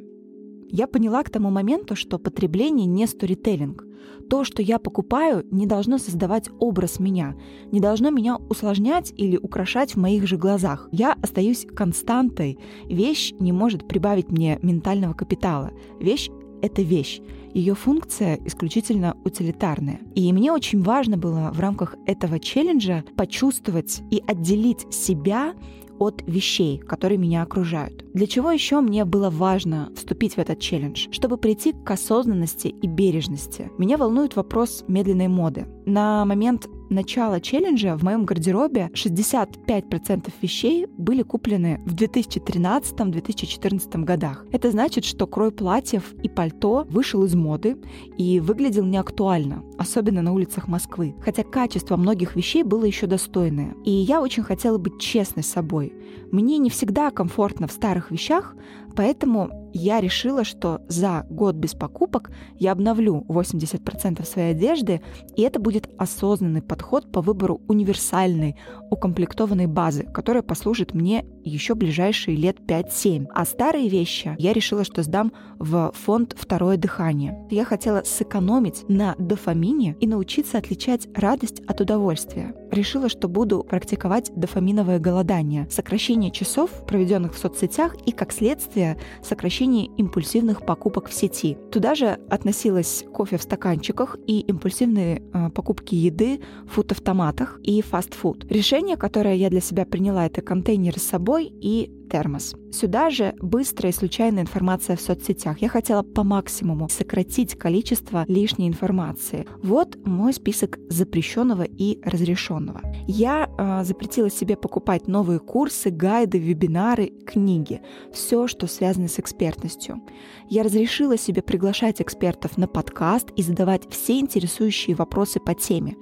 Я 0.69 0.85
поняла 0.85 1.23
к 1.23 1.31
тому 1.31 1.49
моменту, 1.49 1.95
что 1.95 2.19
потребление 2.19 2.85
не 2.85 3.07
сторителлинг. 3.07 3.83
То, 4.29 4.43
что 4.43 4.61
я 4.61 4.77
покупаю, 4.77 5.43
не 5.49 5.65
должно 5.65 5.97
создавать 5.97 6.51
образ 6.59 6.99
меня, 6.99 7.35
не 7.71 7.79
должно 7.79 8.11
меня 8.11 8.37
усложнять 8.37 9.11
или 9.17 9.37
украшать 9.37 9.95
в 9.95 9.99
моих 9.99 10.27
же 10.27 10.37
глазах. 10.37 10.87
Я 10.91 11.13
остаюсь 11.13 11.65
константой. 11.65 12.59
Вещь 12.85 13.33
не 13.39 13.51
может 13.51 13.87
прибавить 13.87 14.29
мне 14.29 14.59
ментального 14.61 15.13
капитала. 15.13 15.71
Вещь— 15.99 16.29
это 16.61 16.81
вещь 16.81 17.21
ее 17.53 17.75
функция 17.75 18.39
исключительно 18.45 19.17
утилитарная. 19.23 19.99
И 20.15 20.31
мне 20.33 20.51
очень 20.51 20.81
важно 20.81 21.17
было 21.17 21.51
в 21.53 21.59
рамках 21.59 21.95
этого 22.05 22.39
челленджа 22.39 23.03
почувствовать 23.15 24.01
и 24.09 24.23
отделить 24.25 24.91
себя 24.93 25.53
от 25.99 26.23
вещей, 26.25 26.79
которые 26.79 27.19
меня 27.19 27.43
окружают. 27.43 28.05
Для 28.13 28.25
чего 28.25 28.51
еще 28.51 28.81
мне 28.81 29.05
было 29.05 29.29
важно 29.29 29.91
вступить 29.95 30.33
в 30.33 30.39
этот 30.39 30.59
челлендж? 30.59 31.07
Чтобы 31.11 31.37
прийти 31.37 31.73
к 31.73 31.91
осознанности 31.91 32.69
и 32.69 32.87
бережности. 32.87 33.69
Меня 33.77 33.97
волнует 33.97 34.35
вопрос 34.35 34.83
медленной 34.87 35.27
моды. 35.27 35.67
На 35.85 36.25
момент 36.25 36.67
начала 36.91 37.39
челленджа 37.39 37.97
в 37.97 38.03
моем 38.03 38.25
гардеробе 38.25 38.91
65% 38.93 40.31
вещей 40.41 40.85
были 40.97 41.23
куплены 41.23 41.81
в 41.85 41.95
2013-2014 41.95 44.03
годах. 44.03 44.45
Это 44.51 44.69
значит, 44.69 45.05
что 45.05 45.25
крой 45.25 45.51
платьев 45.51 46.13
и 46.21 46.29
пальто 46.29 46.85
вышел 46.89 47.23
из 47.23 47.33
моды 47.33 47.77
и 48.17 48.39
выглядел 48.39 48.85
неактуально, 48.85 49.63
особенно 49.77 50.21
на 50.21 50.33
улицах 50.33 50.67
Москвы. 50.67 51.15
Хотя 51.21 51.43
качество 51.43 51.97
многих 51.97 52.35
вещей 52.35 52.63
было 52.63 52.85
еще 52.85 53.07
достойное. 53.07 53.73
И 53.85 53.91
я 53.91 54.21
очень 54.21 54.43
хотела 54.43 54.77
быть 54.77 54.99
честной 54.99 55.43
с 55.43 55.47
собой. 55.47 55.93
Мне 56.31 56.57
не 56.57 56.69
всегда 56.69 57.09
комфортно 57.11 57.67
в 57.67 57.71
старых 57.71 58.11
вещах, 58.11 58.55
поэтому 58.95 59.60
я 59.73 60.01
решила, 60.01 60.43
что 60.43 60.81
за 60.87 61.25
год 61.29 61.55
без 61.55 61.73
покупок 61.73 62.31
я 62.57 62.71
обновлю 62.71 63.25
80% 63.27 64.25
своей 64.25 64.51
одежды, 64.51 65.01
и 65.35 65.41
это 65.43 65.59
будет 65.59 65.89
осознанный 65.97 66.61
подход 66.61 67.11
по 67.11 67.21
выбору 67.21 67.61
универсальной, 67.67 68.55
укомплектованной 68.89 69.67
базы, 69.67 70.03
которая 70.03 70.43
послужит 70.43 70.93
мне 70.93 71.25
еще 71.43 71.75
ближайшие 71.75 72.37
лет 72.37 72.57
5-7. 72.59 73.27
А 73.33 73.45
старые 73.45 73.89
вещи 73.89 74.35
я 74.37 74.53
решила, 74.53 74.83
что 74.83 75.03
сдам 75.03 75.31
в 75.57 75.91
фонд 75.95 76.35
«Второе 76.37 76.77
дыхание». 76.77 77.47
Я 77.49 77.65
хотела 77.65 78.03
сэкономить 78.03 78.87
на 78.89 79.15
дофамине 79.17 79.95
и 79.99 80.07
научиться 80.07 80.57
отличать 80.57 81.07
радость 81.15 81.61
от 81.61 81.81
удовольствия. 81.81 82.53
Решила, 82.71 83.09
что 83.09 83.27
буду 83.27 83.63
практиковать 83.63 84.31
дофаминовое 84.35 84.99
голодание, 84.99 85.67
сокращение 85.69 86.31
часов, 86.31 86.69
проведенных 86.85 87.33
в 87.33 87.37
соцсетях, 87.37 87.95
и, 88.05 88.11
как 88.11 88.31
следствие, 88.31 88.97
сокращение 89.23 89.60
сокращении 89.61 89.91
импульсивных 89.97 90.65
покупок 90.65 91.07
в 91.07 91.13
сети. 91.13 91.57
Туда 91.71 91.93
же 91.93 92.19
относилось 92.29 93.05
кофе 93.13 93.37
в 93.37 93.43
стаканчиках 93.43 94.17
и 94.25 94.39
импульсивные 94.39 95.21
э, 95.33 95.49
покупки 95.49 95.93
еды 95.93 96.41
в 96.65 96.75
фуд-автоматах 96.75 97.59
и 97.63 97.81
фастфуд. 97.81 98.45
Решение, 98.49 98.97
которое 98.97 99.35
я 99.35 99.49
для 99.49 99.61
себя 99.61 99.85
приняла, 99.85 100.25
это 100.25 100.41
контейнеры 100.41 100.99
с 100.99 101.03
собой 101.03 101.53
и 101.61 101.91
термос. 102.11 102.55
Сюда 102.71 103.09
же 103.09 103.33
быстрая 103.41 103.91
и 103.91 103.95
случайная 103.95 104.43
информация 104.43 104.95
в 104.95 105.01
соцсетях. 105.01 105.61
Я 105.61 105.69
хотела 105.69 106.03
по 106.03 106.23
максимуму 106.23 106.89
сократить 106.89 107.55
количество 107.55 108.25
лишней 108.27 108.67
информации. 108.67 109.45
Вот 109.63 109.97
мой 110.05 110.33
список 110.33 110.79
запрещенного 110.89 111.63
и 111.63 111.99
разрешенного. 112.03 112.81
Я 113.07 113.49
э, 113.57 113.83
запретила 113.85 114.29
себе 114.29 114.55
покупать 114.55 115.07
новые 115.07 115.39
курсы, 115.39 115.89
гайды, 115.89 116.37
вебинары, 116.37 117.11
книги. 117.25 117.81
Все, 118.13 118.47
что 118.47 118.67
связано 118.67 119.07
с 119.07 119.19
экспертностью. 119.19 120.01
Я 120.49 120.63
разрешила 120.63 121.17
себе 121.17 121.41
приглашать 121.41 122.01
экспертов 122.01 122.57
на 122.57 122.67
подкаст 122.67 123.31
и 123.35 123.43
задавать 123.43 123.89
все 123.89 124.19
интересующие 124.19 124.95
вопросы 124.95 125.39
по 125.39 125.53
теме. 125.53 125.95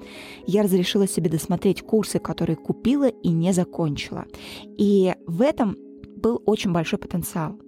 Я 0.48 0.64
разрешила 0.64 1.08
себе 1.08 1.30
досмотреть 1.30 1.82
курсы, 1.82 2.20
которые 2.20 2.56
купила 2.56 3.08
и 3.08 3.30
не 3.30 3.54
закончила. 3.54 4.26
И 4.78 5.14
в 5.28 5.42
этом 5.42 5.76
был 6.20 6.42
очень 6.46 6.72
большой 6.72 7.00
потенциал, 7.00 7.60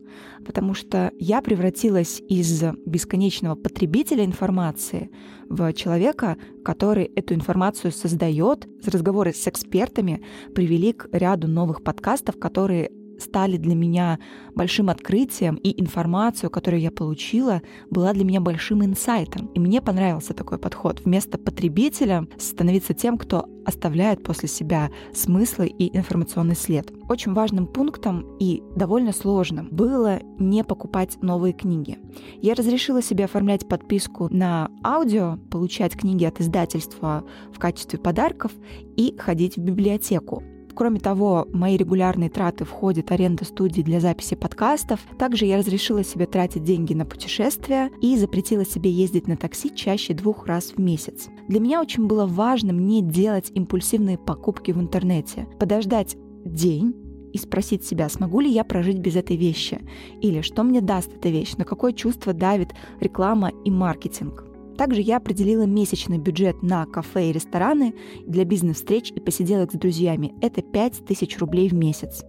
потому 0.46 0.74
что 0.74 1.12
я 1.18 1.42
превратилась 1.42 2.22
из 2.28 2.64
бесконечного 2.86 3.56
потребителя 3.56 4.26
информации 4.26 5.10
в 5.50 5.74
человека, 5.74 6.38
который 6.64 7.06
эту 7.06 7.34
информацию 7.34 7.92
создает. 7.92 8.68
Разговоры 8.86 9.34
с 9.34 9.48
экспертами 9.48 10.24
привели 10.54 10.94
к 10.94 11.10
ряду 11.12 11.48
новых 11.48 11.84
подкастов, 11.84 12.40
которые 12.40 12.92
стали 13.22 13.58
для 13.58 13.76
меня 13.76 14.20
большим 14.56 14.90
открытием, 14.90 15.56
и 15.56 15.80
информацию, 15.82 16.50
которую 16.50 16.82
я 16.82 16.92
получила, 16.92 17.62
была 17.90 18.14
для 18.14 18.26
меня 18.26 18.42
большим 18.42 18.84
инсайтом. 18.84 19.48
И 19.54 19.60
мне 19.60 19.82
понравился 19.82 20.34
такой 20.34 20.58
подход. 20.58 21.02
Вместо 21.06 21.38
потребителя 21.38 22.28
становиться 22.38 22.94
тем, 22.94 23.18
кто 23.18 23.48
оставляет 23.66 24.24
после 24.24 24.50
себя 24.50 24.90
смыслы 25.14 25.68
и 25.68 25.96
информационный 25.96 26.56
след. 26.56 26.92
Очень 27.10 27.34
важным 27.34 27.68
пунктом 27.68 28.26
и 28.40 28.64
довольно 28.76 29.12
сложным 29.12 29.70
было 29.72 30.20
не 30.40 30.64
покупать 30.64 31.18
новые 31.22 31.54
книги. 31.54 32.00
Я 32.42 32.56
разрешила 32.56 33.02
себе 33.02 33.26
оформлять 33.26 33.68
подписку 33.68 34.28
на 34.34 34.70
аудио, 34.84 35.38
получать 35.50 35.96
книги 35.96 36.26
от 36.26 36.40
издательства 36.42 37.24
в 37.54 37.60
качестве 37.60 38.00
подарков 38.00 38.52
и 38.98 39.16
ходить 39.18 39.58
в 39.58 39.62
библиотеку. 39.62 40.44
Кроме 40.74 41.00
того, 41.00 41.48
мои 41.52 41.78
регулярные 41.78 42.30
траты 42.30 42.66
входят 42.66 43.12
аренда 43.12 43.46
студии 43.46 43.82
для 43.82 44.00
записи 44.00 44.36
подкастов. 44.36 45.00
Также 45.18 45.46
я 45.46 45.58
разрешила 45.58 46.04
себе 46.04 46.26
тратить 46.26 46.64
деньги 46.64 46.94
на 46.94 47.06
путешествия 47.06 47.90
и 48.02 48.18
запретила 48.18 48.66
себе 48.66 48.90
ездить 48.90 49.28
на 49.28 49.38
такси 49.38 49.74
чаще 49.76 50.14
двух 50.14 50.48
раз 50.48 50.74
в 50.76 50.80
месяц. 50.80 51.28
Для 51.48 51.60
меня 51.60 51.82
очень 51.82 52.08
было 52.08 52.26
важно 52.26 52.72
не 52.72 53.02
делать 53.02 53.52
импульсивные 53.54 54.18
покупки 54.18 54.72
в 54.72 54.80
интернете, 54.80 55.48
подождать 55.60 56.16
день, 56.46 56.96
и 57.34 57.38
спросить 57.38 57.86
себя, 57.86 58.10
смогу 58.10 58.42
ли 58.42 58.50
я 58.50 58.64
прожить 58.64 59.00
без 59.00 59.16
этой 59.16 59.38
вещи, 59.38 59.80
или 60.22 60.42
что 60.42 60.64
мне 60.64 60.82
даст 60.82 61.14
эта 61.16 61.30
вещь, 61.30 61.56
на 61.56 61.66
какое 61.66 61.94
чувство 61.94 62.34
давит 62.34 62.74
реклама 63.00 63.52
и 63.64 63.72
маркетинг. 63.72 64.46
Также 64.82 65.02
я 65.02 65.17
определила 65.17 65.62
месячный 65.67 66.17
бюджет 66.17 66.63
на 66.63 66.88
кафе 66.88 67.30
и 67.30 67.32
рестораны 67.32 67.94
для 68.26 68.46
бизнес-встреч 68.46 69.12
и 69.12 69.20
посиделок 69.20 69.72
с 69.72 69.76
друзьями. 69.76 70.34
Это 70.41 70.63
5000 70.63 71.38
рублей 71.38 71.70
в 71.70 71.76
месяц. 71.76 72.26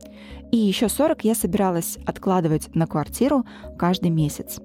И 0.51 0.59
еще 0.59 0.91
40 0.91 1.25
я 1.25 1.35
собиралась 1.35 1.97
откладывать 2.05 2.69
на 2.75 2.87
квартиру 2.87 3.47
каждый 3.79 4.11
месяц 4.11 4.61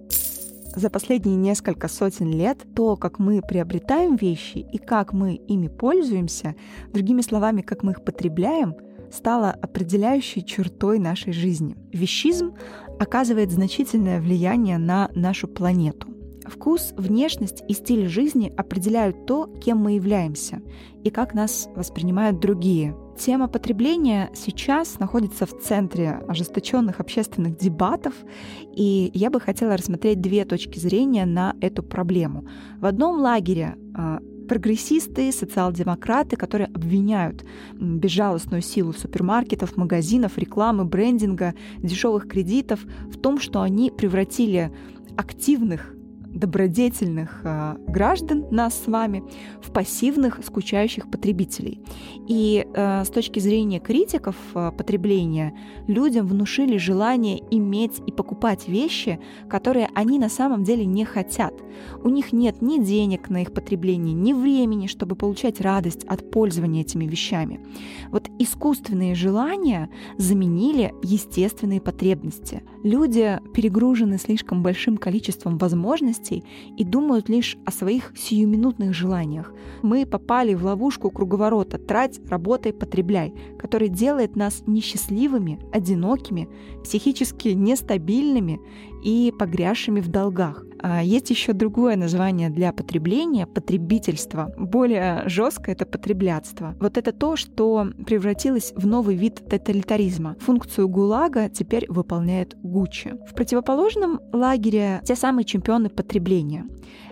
за 0.76 0.90
последние 0.90 1.38
несколько 1.38 1.88
сотен 1.88 2.30
лет 2.30 2.58
то, 2.76 2.98
как 2.98 3.20
мы 3.20 3.42
приобретаем 3.42 4.18
вещи 4.18 4.58
и 4.58 4.78
как 4.78 5.14
мы 5.14 5.36
ими 5.36 5.70
пользуемся, 5.70 6.56
другими 6.94 7.22
словами, 7.22 7.62
как 7.62 7.84
мы 7.84 7.94
их 7.94 8.04
потребляем, 8.04 8.76
стало 9.14 9.52
определяющей 9.52 10.44
чертой 10.44 11.00
нашей 11.00 11.32
жизни. 11.32 11.78
Вещизм 11.94 12.54
оказывает 13.00 13.50
значительное 13.50 14.20
влияние 14.20 14.78
на 14.78 15.10
нашу 15.16 15.48
планету. 15.48 16.17
Вкус, 16.48 16.94
внешность 16.98 17.64
и 17.68 17.74
стиль 17.74 18.08
жизни 18.08 18.54
определяют 18.56 19.26
то, 19.26 19.48
кем 19.64 19.80
мы 19.80 19.94
являемся 19.94 20.62
и 21.04 21.10
как 21.10 21.34
нас 21.34 21.70
воспринимают 21.76 22.40
другие. 22.40 22.96
Тема 23.18 23.48
потребления 23.48 24.30
сейчас 24.36 25.00
находится 25.00 25.46
в 25.46 25.60
центре 25.60 26.22
ожесточенных 26.28 27.00
общественных 27.00 27.58
дебатов, 27.58 28.14
и 28.76 29.12
я 29.14 29.30
бы 29.30 29.40
хотела 29.40 29.76
рассмотреть 29.76 30.22
две 30.22 30.46
точки 30.46 30.80
зрения 30.80 31.26
на 31.26 31.56
эту 31.62 31.82
проблему. 31.82 32.48
В 32.80 32.86
одном 32.86 33.20
лагере 33.20 33.76
а, 33.96 34.20
прогрессисты, 34.48 35.32
социал-демократы, 35.32 36.36
которые 36.36 36.68
обвиняют 36.68 37.46
безжалостную 37.74 38.62
силу 38.62 38.94
супермаркетов, 38.94 39.78
магазинов, 39.78 40.38
рекламы, 40.38 40.86
брендинга, 40.86 41.54
дешевых 41.78 42.28
кредитов 42.28 42.82
в 43.12 43.20
том, 43.20 43.40
что 43.40 43.62
они 43.62 43.92
превратили 43.92 44.72
активных 45.18 45.97
добродетельных 46.38 47.42
э, 47.44 47.76
граждан, 47.88 48.46
нас 48.52 48.82
с 48.84 48.88
вами, 48.88 49.24
в 49.62 49.72
пассивных, 49.72 50.40
скучающих 50.44 51.10
потребителей. 51.10 51.82
И 52.28 52.66
э, 52.74 53.04
с 53.04 53.10
точки 53.10 53.40
зрения 53.40 53.80
критиков 53.80 54.36
э, 54.54 54.72
потребления, 54.78 55.58
людям 55.88 56.28
внушили 56.28 56.78
желание 56.78 57.42
иметь 57.52 58.02
и 58.06 58.12
покупать 58.12 58.68
вещи, 58.68 59.20
которые 59.50 59.90
они 59.96 60.20
на 60.20 60.30
самом 60.30 60.64
деле 60.64 60.86
не 60.86 61.06
хотят. 61.06 61.54
У 62.04 62.10
них 62.10 62.34
нет 62.34 62.62
ни 62.62 62.84
денег 62.84 63.30
на 63.30 63.42
их 63.42 63.54
потребление, 63.54 64.14
ни 64.14 64.34
времени, 64.34 64.88
чтобы 64.88 65.16
получать 65.16 65.62
радость 65.62 66.04
от 66.06 66.30
пользования 66.32 66.82
этими 66.82 67.06
вещами. 67.06 67.60
Вот 68.12 68.30
искусственные 68.40 69.16
желания 69.16 69.90
заменили 70.18 70.94
естественные 71.04 71.82
потребности. 71.82 72.64
Люди 72.84 73.40
перегружены 73.54 74.18
слишком 74.18 74.64
большим 74.64 74.98
количеством 74.98 75.58
возможностей 75.58 76.27
и 76.36 76.84
думают 76.84 77.30
лишь 77.30 77.58
о 77.66 77.72
своих 77.72 78.14
сиюминутных 78.16 78.94
желаниях. 78.94 79.54
Мы 79.82 80.06
попали 80.06 80.54
в 80.54 80.64
ловушку 80.64 81.10
круговорота 81.10 81.78
«трать, 81.78 82.20
работай, 82.30 82.74
потребляй», 82.74 83.34
который 83.58 83.90
делает 83.90 84.36
нас 84.36 84.64
несчастливыми, 84.68 85.60
одинокими, 85.72 86.48
психически 86.84 87.50
нестабильными 87.50 88.60
и 89.04 89.34
погрязшими 89.38 90.00
в 90.00 90.10
долгах. 90.10 90.67
А 90.82 91.02
есть 91.02 91.30
еще 91.30 91.54
другое 91.54 91.96
название 91.96 92.50
для 92.50 92.72
потребления— 92.72 93.48
потребительство. 93.48 94.54
Более 94.58 95.24
жесткое— 95.28 95.76
это 95.76 95.86
потреблятство. 95.86 96.76
Вот 96.80 96.98
это 96.98 97.12
то, 97.12 97.36
что 97.36 97.88
превратилось 98.06 98.74
в 98.76 98.86
новый 98.86 99.16
вид 99.16 99.44
тоталитаризма. 99.50 100.36
Функцию 100.40 100.88
ГУЛАГа 100.88 101.50
теперь 101.50 101.86
выполняет 101.90 102.56
Гуччи. 102.62 103.16
В 103.30 103.34
противоположном 103.34 104.20
лагере 104.34 105.02
те 105.04 105.16
самые 105.16 105.46
чемпионы 105.46 105.90
потребления 105.90 106.66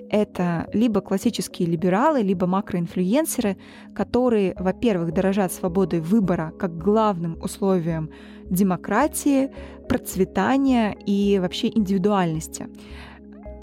это 0.10 0.69
либо 0.73 1.01
классические 1.01 1.67
либералы, 1.67 2.21
либо 2.21 2.47
макроинфлюенсеры, 2.47 3.58
которые, 3.93 4.54
во-первых, 4.58 5.13
дорожат 5.13 5.51
свободой 5.51 5.99
выбора 5.99 6.54
как 6.60 6.78
главным 6.78 7.38
условием 7.41 8.10
демократии, 8.49 9.51
процветания 9.89 10.95
и 11.06 11.39
вообще 11.39 11.67
индивидуальности. 11.67 12.67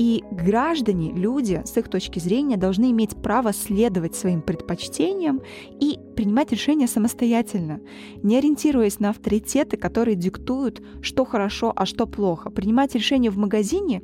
И 0.03 0.25
граждане, 0.33 1.13
люди, 1.13 1.63
с 1.65 1.77
их 1.77 1.89
точки 1.89 2.19
зрения, 2.19 2.57
должны 2.57 2.91
иметь 2.91 3.15
право 3.23 3.53
следовать 3.53 4.17
своим 4.17 4.43
предпочтениям 4.43 5.41
и 5.79 5.97
принимать 6.17 6.51
решения 6.51 6.89
самостоятельно, 6.89 7.81
не 8.21 8.37
ориентируясь 8.37 8.99
на 8.99 9.11
авторитеты, 9.11 9.77
которые 9.77 10.17
диктуют, 10.17 10.83
что 11.03 11.25
хорошо, 11.25 11.73
а 11.77 11.87
что 11.87 12.07
плохо. 12.07 12.51
Принимать 12.51 12.97
решения 12.97 13.31
в 13.31 13.37
магазине 13.37 14.03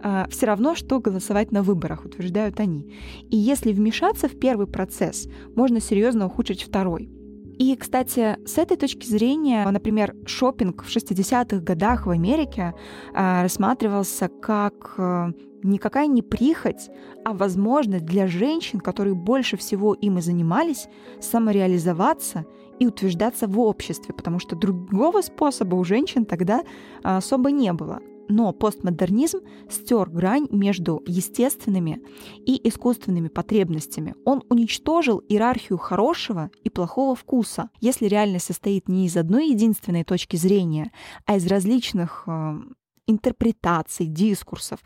э, 0.00 0.26
все 0.30 0.46
равно, 0.46 0.76
что 0.76 1.00
голосовать 1.00 1.50
на 1.50 1.64
выборах, 1.64 2.04
утверждают 2.04 2.60
они. 2.60 2.94
И 3.28 3.36
если 3.36 3.72
вмешаться 3.72 4.28
в 4.28 4.38
первый 4.38 4.68
процесс, 4.68 5.26
можно 5.56 5.80
серьезно 5.80 6.26
ухудшить 6.26 6.62
второй. 6.62 7.10
И, 7.58 7.76
кстати, 7.76 8.38
с 8.46 8.58
этой 8.58 8.76
точки 8.76 9.06
зрения, 9.06 9.68
например, 9.70 10.14
шопинг 10.26 10.82
в 10.84 10.88
60-х 10.88 11.58
годах 11.58 12.06
в 12.06 12.10
Америке 12.10 12.74
э, 13.14 13.42
рассматривался 13.42 14.28
как 14.28 14.94
э, 14.98 15.32
никакая 15.62 16.06
не 16.06 16.22
прихоть, 16.22 16.90
а 17.24 17.32
возможность 17.32 18.04
для 18.04 18.26
женщин, 18.26 18.80
которые 18.80 19.14
больше 19.14 19.56
всего 19.56 19.94
им 19.94 20.18
и 20.18 20.22
занимались, 20.22 20.88
самореализоваться 21.20 22.46
и 22.78 22.86
утверждаться 22.86 23.46
в 23.46 23.60
обществе, 23.60 24.14
потому 24.14 24.38
что 24.38 24.56
другого 24.56 25.20
способа 25.20 25.76
у 25.76 25.84
женщин 25.84 26.24
тогда 26.24 26.62
особо 27.02 27.50
не 27.50 27.72
было. 27.72 28.00
Но 28.28 28.52
постмодернизм 28.52 29.40
стер 29.70 30.08
грань 30.08 30.46
между 30.50 31.02
естественными 31.06 32.02
и 32.46 32.68
искусственными 32.68 33.28
потребностями. 33.28 34.14
Он 34.24 34.42
уничтожил 34.48 35.22
иерархию 35.28 35.78
хорошего 35.78 36.50
и 36.64 36.70
плохого 36.70 37.14
вкуса. 37.14 37.70
Если 37.80 38.06
реальность 38.06 38.46
состоит 38.46 38.88
не 38.88 39.06
из 39.06 39.16
одной 39.16 39.48
единственной 39.48 40.04
точки 40.04 40.36
зрения, 40.36 40.92
а 41.26 41.36
из 41.36 41.46
различных 41.46 42.24
э, 42.26 42.60
интерпретаций, 43.06 44.06
дискурсов, 44.06 44.80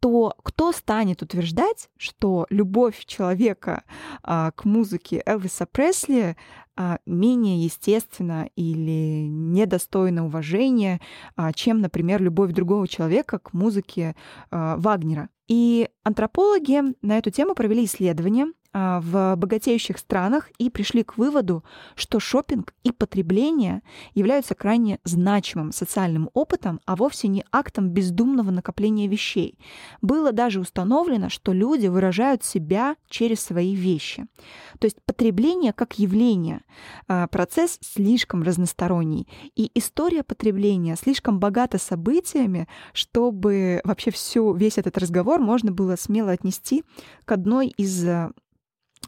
то 0.00 0.34
кто 0.42 0.72
станет 0.72 1.22
утверждать, 1.22 1.90
что 1.98 2.46
любовь 2.50 3.04
человека 3.04 3.84
а, 4.22 4.50
к 4.52 4.64
музыке 4.64 5.22
Элвиса 5.26 5.66
Пресли 5.66 6.36
а, 6.76 6.98
менее 7.04 7.62
естественна 7.62 8.48
или 8.56 9.26
недостойна 9.28 10.24
уважения, 10.24 11.00
а, 11.36 11.52
чем, 11.52 11.80
например, 11.80 12.22
любовь 12.22 12.52
другого 12.52 12.88
человека 12.88 13.38
к 13.38 13.52
музыке 13.52 14.16
а, 14.50 14.76
Вагнера? 14.78 15.28
И 15.48 15.88
антропологи 16.04 16.80
на 17.02 17.18
эту 17.18 17.30
тему 17.30 17.54
провели 17.54 17.84
исследования, 17.84 18.46
а, 18.46 18.59
в 18.72 19.34
богатеющих 19.36 19.98
странах 19.98 20.50
и 20.58 20.70
пришли 20.70 21.02
к 21.02 21.18
выводу, 21.18 21.64
что 21.96 22.20
шопинг 22.20 22.72
и 22.84 22.92
потребление 22.92 23.82
являются 24.14 24.54
крайне 24.54 25.00
значимым 25.04 25.72
социальным 25.72 26.30
опытом, 26.34 26.80
а 26.86 26.94
вовсе 26.94 27.28
не 27.28 27.44
актом 27.50 27.90
бездумного 27.90 28.50
накопления 28.50 29.08
вещей. 29.08 29.58
Было 30.02 30.32
даже 30.32 30.60
установлено, 30.60 31.30
что 31.30 31.52
люди 31.52 31.88
выражают 31.88 32.44
себя 32.44 32.96
через 33.08 33.40
свои 33.40 33.74
вещи. 33.74 34.26
То 34.78 34.86
есть 34.86 34.98
потребление 35.04 35.72
как 35.72 35.98
явление, 35.98 36.62
а, 37.08 37.26
процесс 37.26 37.78
слишком 37.80 38.42
разносторонний, 38.42 39.28
и 39.56 39.70
история 39.74 40.22
потребления 40.22 40.96
слишком 40.96 41.40
богата 41.40 41.78
событиями, 41.78 42.68
чтобы 42.92 43.80
вообще 43.84 44.10
всю, 44.10 44.54
весь 44.54 44.78
этот 44.78 44.96
разговор 44.98 45.40
можно 45.40 45.72
было 45.72 45.96
смело 45.96 46.30
отнести 46.30 46.84
к 47.24 47.32
одной 47.32 47.68
из 47.68 48.06
а, 48.06 48.30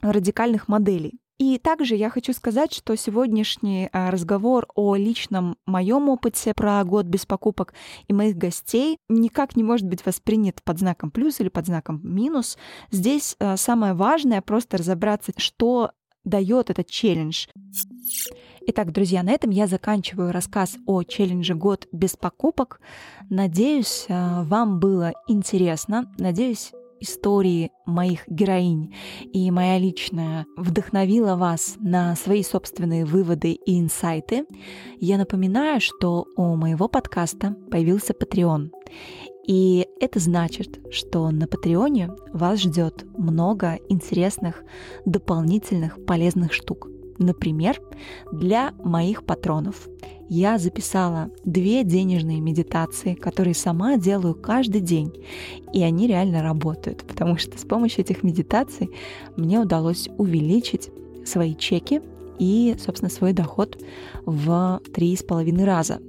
радикальных 0.02 0.68
моделей. 0.68 1.18
И 1.38 1.58
также 1.58 1.96
я 1.96 2.08
хочу 2.08 2.32
сказать, 2.32 2.72
что 2.72 2.96
сегодняшний 2.96 3.88
а, 3.92 4.12
разговор 4.12 4.68
о 4.76 4.94
личном 4.94 5.56
моем 5.66 6.08
опыте 6.08 6.52
про 6.54 6.84
год 6.84 7.06
без 7.06 7.26
покупок 7.26 7.74
и 8.06 8.12
моих 8.12 8.36
гостей 8.36 8.98
никак 9.08 9.56
не 9.56 9.64
может 9.64 9.88
быть 9.88 10.06
воспринят 10.06 10.62
под 10.62 10.78
знаком 10.78 11.10
плюс 11.10 11.40
или 11.40 11.48
под 11.48 11.66
знаком 11.66 12.00
минус. 12.04 12.56
Здесь 12.92 13.34
а, 13.40 13.56
самое 13.56 13.94
важное 13.94 14.40
просто 14.40 14.76
разобраться, 14.76 15.32
что 15.36 15.90
дает 16.24 16.70
этот 16.70 16.86
челлендж. 16.88 17.48
Итак, 18.64 18.92
друзья, 18.92 19.24
на 19.24 19.30
этом 19.30 19.50
я 19.50 19.66
заканчиваю 19.66 20.30
рассказ 20.30 20.76
о 20.86 21.02
челлендже 21.02 21.56
«Год 21.56 21.88
без 21.90 22.16
покупок». 22.16 22.80
Надеюсь, 23.28 24.06
а, 24.08 24.44
вам 24.44 24.78
было 24.78 25.12
интересно. 25.26 26.14
Надеюсь, 26.18 26.72
истории 27.02 27.70
моих 27.86 28.28
героинь 28.28 28.94
и 29.32 29.50
моя 29.50 29.78
личная 29.78 30.46
вдохновила 30.56 31.36
вас 31.36 31.76
на 31.80 32.14
свои 32.16 32.42
собственные 32.42 33.04
выводы 33.04 33.52
и 33.52 33.80
инсайты, 33.80 34.44
я 34.98 35.18
напоминаю, 35.18 35.80
что 35.80 36.26
у 36.36 36.56
моего 36.56 36.88
подкаста 36.88 37.56
появился 37.70 38.12
Patreon. 38.12 38.70
И 39.46 39.88
это 40.00 40.20
значит, 40.20 40.80
что 40.92 41.30
на 41.30 41.48
Патреоне 41.48 42.10
вас 42.32 42.60
ждет 42.60 43.04
много 43.18 43.78
интересных, 43.88 44.62
дополнительных, 45.04 46.04
полезных 46.06 46.52
штук. 46.52 46.88
Например, 47.18 47.80
для 48.32 48.72
моих 48.84 49.24
патронов 49.24 49.88
я 50.32 50.58
записала 50.58 51.30
две 51.44 51.84
денежные 51.84 52.40
медитации, 52.40 53.12
которые 53.12 53.54
сама 53.54 53.98
делаю 53.98 54.34
каждый 54.34 54.80
день. 54.80 55.12
И 55.74 55.82
они 55.82 56.06
реально 56.06 56.42
работают, 56.42 57.04
потому 57.06 57.36
что 57.36 57.58
с 57.58 57.66
помощью 57.66 58.00
этих 58.00 58.22
медитаций 58.22 58.88
мне 59.36 59.60
удалось 59.60 60.08
увеличить 60.16 60.88
свои 61.26 61.54
чеки 61.54 62.00
и, 62.38 62.74
собственно, 62.82 63.10
свой 63.10 63.34
доход 63.34 63.78
в 64.24 64.80
три 64.94 65.14
с 65.14 65.22
половиной 65.22 65.64
раза. 65.64 66.00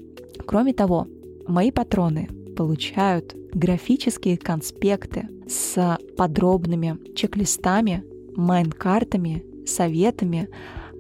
Кроме 0.45 0.73
того, 0.73 1.05
мои 1.45 1.71
патроны 1.71 2.29
получают 2.55 3.35
графические 3.53 4.37
конспекты 4.37 5.27
с 5.49 5.97
подробными 6.15 6.97
чек-листами, 7.13 8.05
майн-картами, 8.37 9.43
советами, 9.65 10.47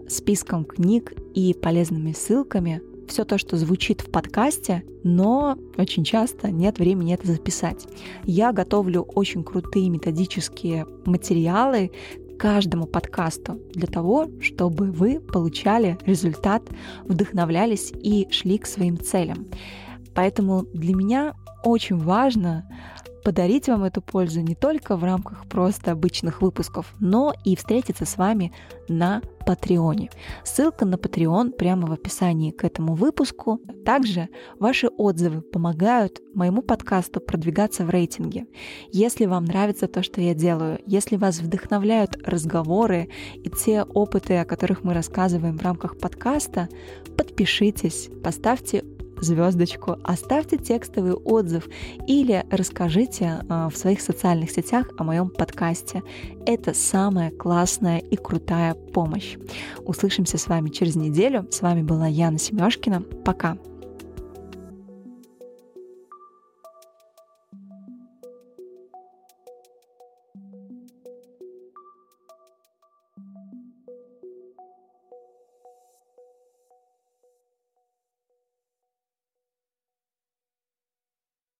списком 0.09 0.65
книг 0.65 1.13
и 1.33 1.53
полезными 1.53 2.11
ссылками 2.11 2.81
все 3.07 3.25
то, 3.25 3.37
что 3.37 3.57
звучит 3.57 4.01
в 4.01 4.11
подкасте, 4.11 4.83
но 5.03 5.57
очень 5.77 6.03
часто 6.03 6.51
нет 6.51 6.79
времени 6.79 7.13
это 7.13 7.27
записать. 7.27 7.85
Я 8.23 8.51
готовлю 8.51 9.01
очень 9.01 9.43
крутые 9.43 9.89
методические 9.89 10.85
материалы 11.05 11.91
каждому 12.37 12.87
подкасту 12.87 13.59
для 13.73 13.87
того, 13.87 14.27
чтобы 14.41 14.91
вы 14.91 15.19
получали 15.19 15.97
результат, 16.05 16.63
вдохновлялись 17.05 17.93
и 17.93 18.27
шли 18.31 18.57
к 18.57 18.65
своим 18.65 18.99
целям. 18.99 19.47
Поэтому 20.13 20.63
для 20.73 20.93
меня 20.93 21.35
очень 21.63 21.97
важно 21.97 22.69
подарить 23.23 23.67
вам 23.67 23.83
эту 23.83 24.01
пользу 24.01 24.41
не 24.41 24.55
только 24.55 24.95
в 24.95 25.03
рамках 25.03 25.47
просто 25.47 25.91
обычных 25.91 26.41
выпусков, 26.41 26.93
но 26.99 27.33
и 27.45 27.55
встретиться 27.55 28.05
с 28.05 28.17
вами 28.17 28.53
на 28.87 29.21
Патреоне. 29.45 30.09
Ссылка 30.43 30.85
на 30.85 30.95
Patreon 30.95 31.51
прямо 31.51 31.87
в 31.87 31.91
описании 31.91 32.51
к 32.51 32.63
этому 32.63 32.95
выпуску. 32.95 33.59
Также 33.85 34.29
ваши 34.59 34.87
отзывы 34.87 35.41
помогают 35.41 36.21
моему 36.33 36.61
подкасту 36.61 37.19
продвигаться 37.19 37.85
в 37.85 37.89
рейтинге. 37.89 38.45
Если 38.91 39.25
вам 39.25 39.45
нравится 39.45 39.87
то, 39.87 40.01
что 40.01 40.21
я 40.21 40.33
делаю, 40.33 40.79
если 40.85 41.17
вас 41.17 41.39
вдохновляют 41.39 42.17
разговоры 42.25 43.09
и 43.35 43.49
те 43.49 43.83
опыты, 43.83 44.37
о 44.37 44.45
которых 44.45 44.83
мы 44.83 44.93
рассказываем 44.93 45.57
в 45.57 45.63
рамках 45.63 45.97
подкаста, 45.97 46.69
подпишитесь, 47.17 48.09
поставьте 48.23 48.83
звездочку, 49.23 49.97
оставьте 50.03 50.57
текстовый 50.57 51.13
отзыв 51.13 51.67
или 52.07 52.45
расскажите 52.51 53.41
э, 53.49 53.69
в 53.71 53.77
своих 53.77 54.01
социальных 54.01 54.51
сетях 54.51 54.89
о 54.97 55.03
моем 55.03 55.29
подкасте. 55.29 56.03
Это 56.45 56.73
самая 56.73 57.31
классная 57.31 57.99
и 57.99 58.15
крутая 58.15 58.73
помощь. 58.73 59.37
Услышимся 59.85 60.37
с 60.37 60.47
вами 60.47 60.69
через 60.69 60.95
неделю. 60.95 61.47
С 61.49 61.61
вами 61.61 61.81
была 61.81 62.07
Яна 62.07 62.37
Семешкина. 62.37 63.01
Пока. 63.25 63.57